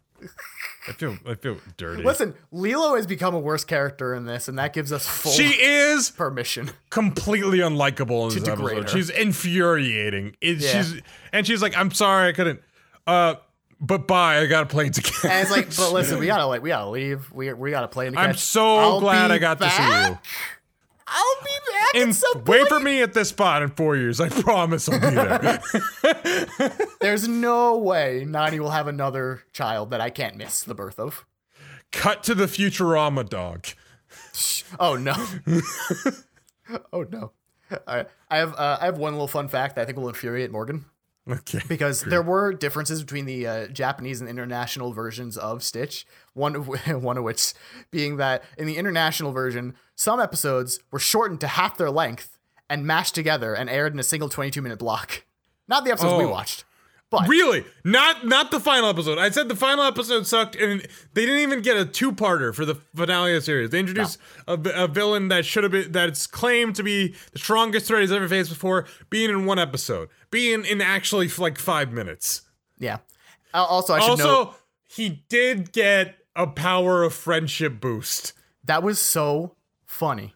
[0.88, 2.04] I feel I feel dirty.
[2.04, 5.46] Listen, Lilo has become a worse character in this, and that gives us full she
[5.62, 6.72] is permission.
[6.90, 8.84] completely unlikable in To this episode.
[8.84, 8.88] her.
[8.90, 10.36] She's infuriating.
[10.42, 10.70] It, Yeah.
[10.84, 11.02] She's
[11.32, 12.62] and she's like, I'm sorry, I couldn't.
[13.08, 13.36] Uh,
[13.80, 14.40] but bye.
[14.40, 15.24] I got a plane ticket.
[15.26, 17.32] And it's like, but listen, we gotta like, we gotta leave.
[17.32, 20.18] We we gotta play in the I'm so I'll glad I got to see you.
[21.08, 22.70] I'll be back And at some wait point.
[22.70, 24.20] for me at this spot in four years.
[24.22, 25.62] I promise I'll be there.
[27.01, 31.26] There's no way Nani will have another child that I can't miss the birth of.
[31.91, 33.68] Cut to the Futurama dog.
[34.80, 35.14] Oh no.
[36.93, 37.32] oh no.
[37.72, 38.08] All right.
[38.30, 40.86] I have uh, I have one little fun fact that I think will infuriate Morgan
[41.30, 41.62] Okay.
[41.70, 46.06] because there were differences between the uh, Japanese and international versions of Stitch.
[46.34, 47.54] One of wh- one of which
[47.91, 52.38] being that in the international version, some episodes were shortened to half their length
[52.70, 55.24] and mashed together and aired in a single 22 minute block.
[55.68, 56.30] Not the episodes we Oh.
[56.30, 56.66] watched,
[57.10, 57.64] but Really?
[57.84, 59.18] Not not the final episode.
[59.20, 60.82] I said the final episode sucked, and
[61.14, 63.70] they didn't even get a two-parter for the finale of the series.
[63.70, 64.18] They introduced
[64.48, 68.12] a, a villain that should have been that's claimed to be the strongest threat he's
[68.12, 72.41] ever faced before, being in one episode, being in actually like five minutes.
[72.80, 72.98] yeah.
[73.54, 74.28] Al- Also, I should know.
[74.30, 74.56] Also, note
[74.88, 78.34] he did get a power of friendship boost.
[78.64, 79.56] That was so
[79.94, 80.34] funny.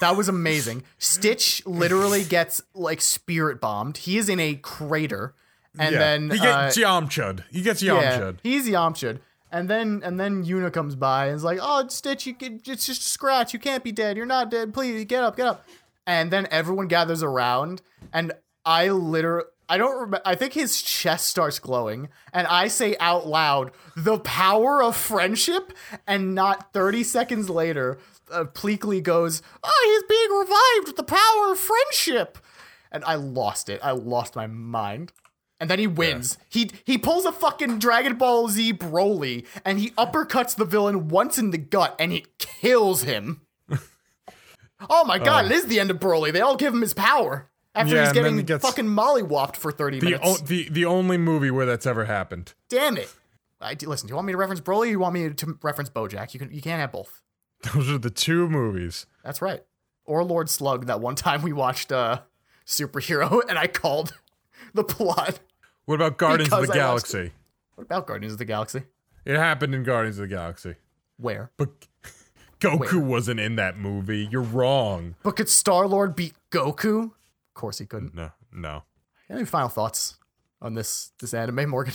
[0.00, 0.82] That was amazing.
[0.98, 3.98] Stitch literally gets like spirit bombed.
[3.98, 5.34] He is in a crater,
[5.78, 7.44] and then he uh, gets Yamcha'd.
[7.52, 8.40] He gets yeah, Yamcha'd.
[8.42, 9.20] he's Yamcha'd.
[9.52, 12.86] And then and then Yuna comes by and is like, "Oh, Stitch, you can, it's
[12.86, 13.52] just a scratch.
[13.52, 14.16] You can't be dead.
[14.16, 14.74] You're not dead.
[14.74, 15.64] Please get up, get up."
[16.06, 17.82] And then everyone gathers around,
[18.12, 18.32] and
[18.64, 19.46] I literally.
[19.68, 20.20] I don't remember.
[20.24, 25.72] I think his chest starts glowing, and I say out loud, "The power of friendship."
[26.08, 27.98] And not thirty seconds later,
[28.32, 32.38] uh, Pleakley goes, "Oh, he's being revived with the power of friendship,"
[32.92, 33.80] and I lost it.
[33.82, 35.12] I lost my mind.
[35.62, 36.38] And then he wins.
[36.48, 41.36] He he pulls a fucking Dragon Ball Z Broly and he uppercuts the villain once
[41.36, 43.42] in the gut and it kills him.
[44.88, 46.32] oh my god, it is the end of Broly.
[46.32, 49.70] They all give him his power after Yeah, he's getting he gets- fucking mollywopped for
[49.70, 50.22] 30 The, minutes.
[50.24, 52.54] o- the the only movie where that's ever happened.
[52.68, 53.12] Damn it.
[53.60, 55.90] I, listen, do you want me to reference Broly or you want me to reference
[55.90, 56.32] Bojack?
[56.32, 57.20] You can you can't have both.
[57.74, 59.06] Those are the two movies.
[59.24, 59.62] That's right.
[60.04, 62.22] Or Lord Slug that one time we watched uh
[62.66, 64.14] superhero and I called
[64.74, 65.40] the plot.
[65.84, 67.32] What about Guardians of the I Galaxy?
[67.74, 68.82] What about Guardians of the Galaxy?
[69.24, 70.76] It happened in Guardians of the Galaxy.
[71.16, 71.50] Where?
[71.56, 71.70] But
[72.60, 73.00] Goku Where?
[73.00, 74.28] wasn't in that movie.
[74.30, 75.16] You're wrong.
[75.22, 77.04] But could Star Lord beat Goku?
[77.04, 78.14] Of course he couldn't.
[78.14, 78.84] No, no.
[79.28, 80.16] Any final thoughts
[80.62, 81.94] on this this anime, Morgan?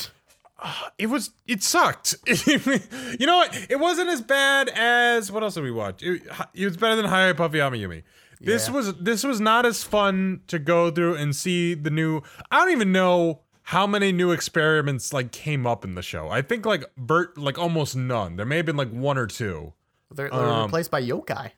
[0.98, 1.32] It was.
[1.48, 2.16] It sucked.
[2.48, 3.68] you know what?
[3.70, 6.02] It wasn't as bad as what else did we watch?
[6.02, 6.22] It,
[6.54, 8.04] it was better than Hi Puffy AmiYumi.
[8.40, 8.74] This Yeah.
[8.74, 12.22] was this was not as fun to go through and see the new.
[12.52, 16.30] I don't even know how many new experiments like came up in the show.
[16.30, 18.36] I think like Bert like almost none.
[18.38, 19.74] There may have been like one or two.
[20.14, 21.52] They're, they're Um, replaced by yokai.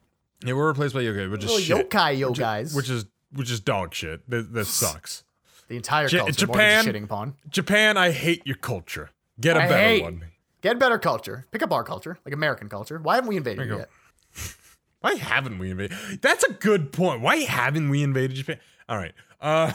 [0.43, 1.89] They were replaced by yoga, which is shit.
[1.89, 2.75] yokai yokais.
[2.75, 4.27] which is which is dog shit.
[4.29, 5.23] That, that sucks.
[5.67, 7.35] The entire Ja- culture Japan- shitting upon.
[7.49, 9.11] Japan, I hate your culture.
[9.39, 10.23] Get a I better hate- one.
[10.61, 11.45] Get better culture.
[11.51, 12.97] Pick up our culture, like American culture.
[13.01, 13.89] Why haven't we invaded it yet?
[15.01, 15.95] Why haven't we invaded?
[16.21, 17.21] That's a good point.
[17.21, 18.57] Why haven't we invaded Japan?
[18.89, 19.13] All right.
[19.39, 19.71] Uh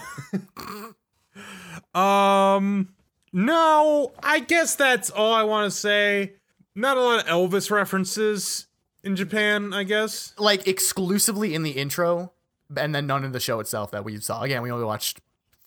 [1.99, 2.89] Um
[3.33, 6.35] no, I guess that's all I want to say.
[6.75, 8.67] Not a lot of Elvis references
[9.03, 10.35] in Japan, I guess.
[10.39, 12.33] Like exclusively in the intro,
[12.77, 14.43] and then none in the show itself that we saw.
[14.43, 15.21] Again, we only watched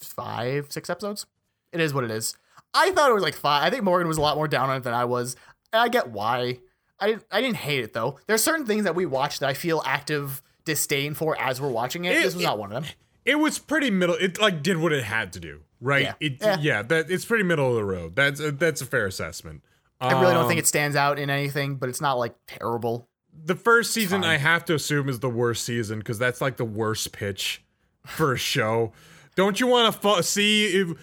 [0.05, 1.25] five, six episodes.
[1.71, 2.35] It is what it is.
[2.73, 3.63] I thought it was like five.
[3.63, 5.35] I think Morgan was a lot more down on it than I was.
[5.73, 6.59] And I get why.
[6.99, 7.25] I didn't.
[7.31, 8.19] I didn't hate it though.
[8.27, 12.05] There's certain things that we watch that I feel active disdain for as we're watching
[12.05, 12.13] it.
[12.15, 12.91] It- this was it- not one of them.
[13.25, 14.15] it was pretty middle.
[14.15, 16.03] It like did what it had to do, right?
[16.03, 16.13] Yeah.
[16.19, 16.57] It Yeah.
[16.59, 18.15] yeah, that it's pretty middle of the road.
[18.15, 19.63] That's a, that's a fair assessment.
[20.01, 23.09] I really don't Um, think it stands out in anything, but it's not like terrible.
[23.37, 24.29] the first season fine.
[24.31, 27.63] I have to assume is the worst season because that's like the worst pitch
[28.05, 28.93] for a show.
[29.35, 30.97] Don't you want to fu- see if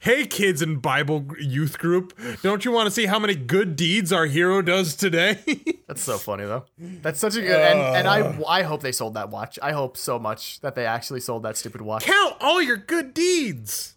[0.00, 4.10] Hey kids in Bible youth group, don't you want to see how many good deeds
[4.10, 5.38] our hero does today?
[5.86, 6.64] That's so funny though.
[6.78, 9.58] That's such a good and, and I I hope they sold that watch.
[9.62, 12.04] I hope so much that they actually sold that stupid watch.
[12.04, 13.96] Count all your good deeds.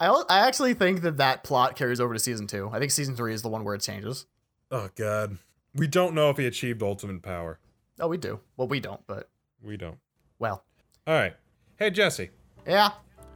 [0.00, 2.70] I I actually think that that plot carries over to season 2.
[2.72, 4.26] I think season 3 is the one where it changes.
[4.72, 5.38] Oh god.
[5.76, 7.60] We don't know if he achieved ultimate power.
[8.00, 8.40] Oh, we do.
[8.56, 9.28] Well, we don't, but
[9.62, 9.98] We don't.
[10.40, 10.64] well.
[11.06, 11.34] All right.
[11.82, 12.30] Hey Jesse,
[12.64, 12.90] Yeah.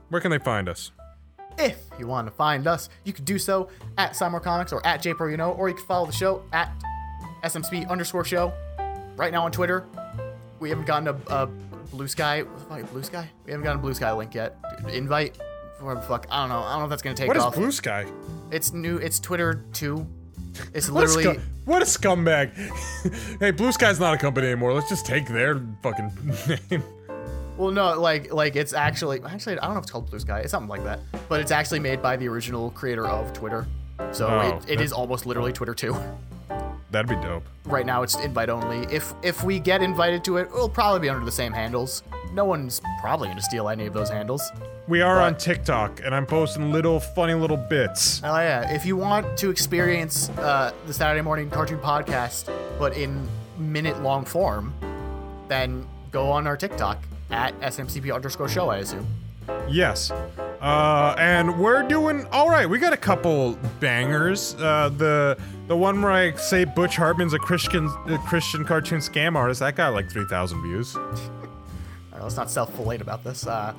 [0.09, 0.92] where can they find us?
[1.59, 3.68] If you want to find us, you can do so
[3.99, 6.70] at Simon Comics or at JPro, you know, or you can follow the show at
[7.42, 8.53] SMSP underscore show.
[9.16, 9.84] Right now on Twitter,
[10.61, 11.47] we haven't gotten a, a
[11.90, 12.44] blue sky.
[12.92, 13.28] Blue sky?
[13.47, 14.57] We haven't gotten a blue sky link yet.
[14.92, 15.36] Invite.
[16.07, 16.28] Fuck.
[16.30, 16.61] I don't know.
[16.62, 17.57] I don't know if that's gonna take What is off.
[17.57, 18.07] Blue Sky?
[18.53, 18.99] It's new.
[18.99, 20.07] It's Twitter too.
[20.72, 21.38] It's What a, literally.
[21.38, 23.38] scu- what a scumbag.
[23.40, 24.72] hey, Blue Sky's not a company anymore.
[24.72, 26.12] Let's just take their fucking
[26.70, 26.84] name.
[27.57, 30.40] Well, no, like like it's actually actually I don't know if it's called Bluesky.
[30.42, 31.00] It's something like that.
[31.28, 33.66] But it's actually made by the original creator of Twitter.
[34.12, 35.96] So Oh, it, it that- is almost literally Twitter too.
[36.90, 37.42] That'd be dope.
[37.64, 38.86] right now it's invite only.
[38.94, 42.02] If if we get invited to it, we'll probably be under the same handles.
[42.32, 44.50] No one's probably gonna steal any of those handles.
[44.86, 48.20] We are on TikTok, and I'm posting little funny little bits.
[48.22, 52.48] Oh yeah, if you want to experience uh, the Saturday morning cartoon podcast,
[52.78, 53.26] but in
[53.59, 54.72] minute long form,
[55.48, 56.98] then go on our TikTok
[57.31, 58.68] at SMCP underscore show.
[58.70, 59.07] I assume.
[59.68, 60.11] Yes.
[60.11, 62.68] Uh, and we're doing all right.
[62.68, 64.55] We got a couple bangers.
[64.57, 69.37] Uh, the the one where I say Butch Hartman's a Christian a Christian cartoon scam
[69.37, 70.97] artist that got like three thousand views.
[70.97, 71.03] All
[72.12, 73.47] right, let's not self-fillet about this.
[73.47, 73.74] Uh,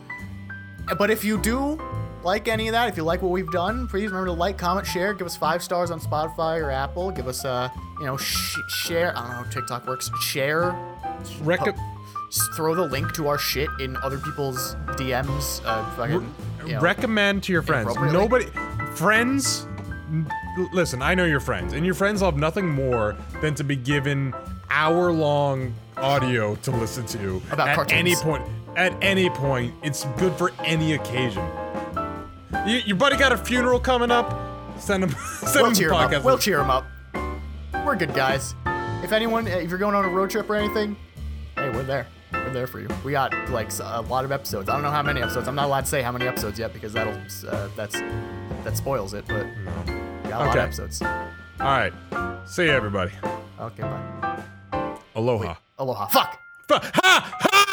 [0.97, 1.81] but if you do
[2.23, 4.85] like any of that, if you like what we've done, please remember to like, comment,
[4.85, 5.13] share.
[5.13, 7.09] Give us five stars on Spotify or Apple.
[7.11, 7.69] Give us, uh,
[7.99, 9.17] you know, sh- share.
[9.17, 10.09] I don't know how TikTok works.
[10.21, 10.75] Share.
[11.41, 11.77] Rec- Just
[12.55, 15.61] throw the link to our shit in other people's DMs.
[15.65, 16.33] Uh, fucking,
[16.65, 16.79] you know.
[16.81, 17.95] recommend to your friends.
[17.95, 18.45] Nobody,
[18.95, 19.67] friends.
[20.09, 20.29] n-
[20.73, 24.33] Listen, I know your friends, and your friends love nothing more than to be given
[24.71, 27.99] hour-long audio to listen to About at cartoons.
[27.99, 28.43] any point.
[28.75, 31.43] At any point, it's good for any occasion.
[32.67, 34.79] You, your buddy got a funeral coming up.
[34.79, 35.09] Send him.
[35.39, 36.11] Send We'll him cheer him up.
[36.11, 36.23] podcast.
[36.23, 36.85] We'll cheer him up.
[37.85, 38.53] We're good guys.
[39.03, 40.95] If anyone, if you're going on a road trip or anything,
[41.55, 42.07] hey, we're there.
[42.31, 42.87] We're there for you.
[43.03, 44.69] We got like a lot of episodes.
[44.69, 45.47] I don't know how many episodes.
[45.47, 47.13] I'm not allowed to say how many episodes yet because that'll
[47.49, 47.99] uh, that's
[48.63, 49.25] that spoils it.
[49.27, 49.45] But
[50.23, 50.59] we got a lot Okay.
[50.59, 51.01] of episodes.
[51.01, 51.09] All
[51.59, 51.93] right.
[52.45, 53.11] See you, everybody.
[53.59, 54.97] Okay, bye.
[55.15, 55.55] Aloha.
[55.79, 56.05] Aloha.
[56.07, 56.39] Fuck.
[56.69, 57.33] F- ha!
[57.39, 57.66] Ha!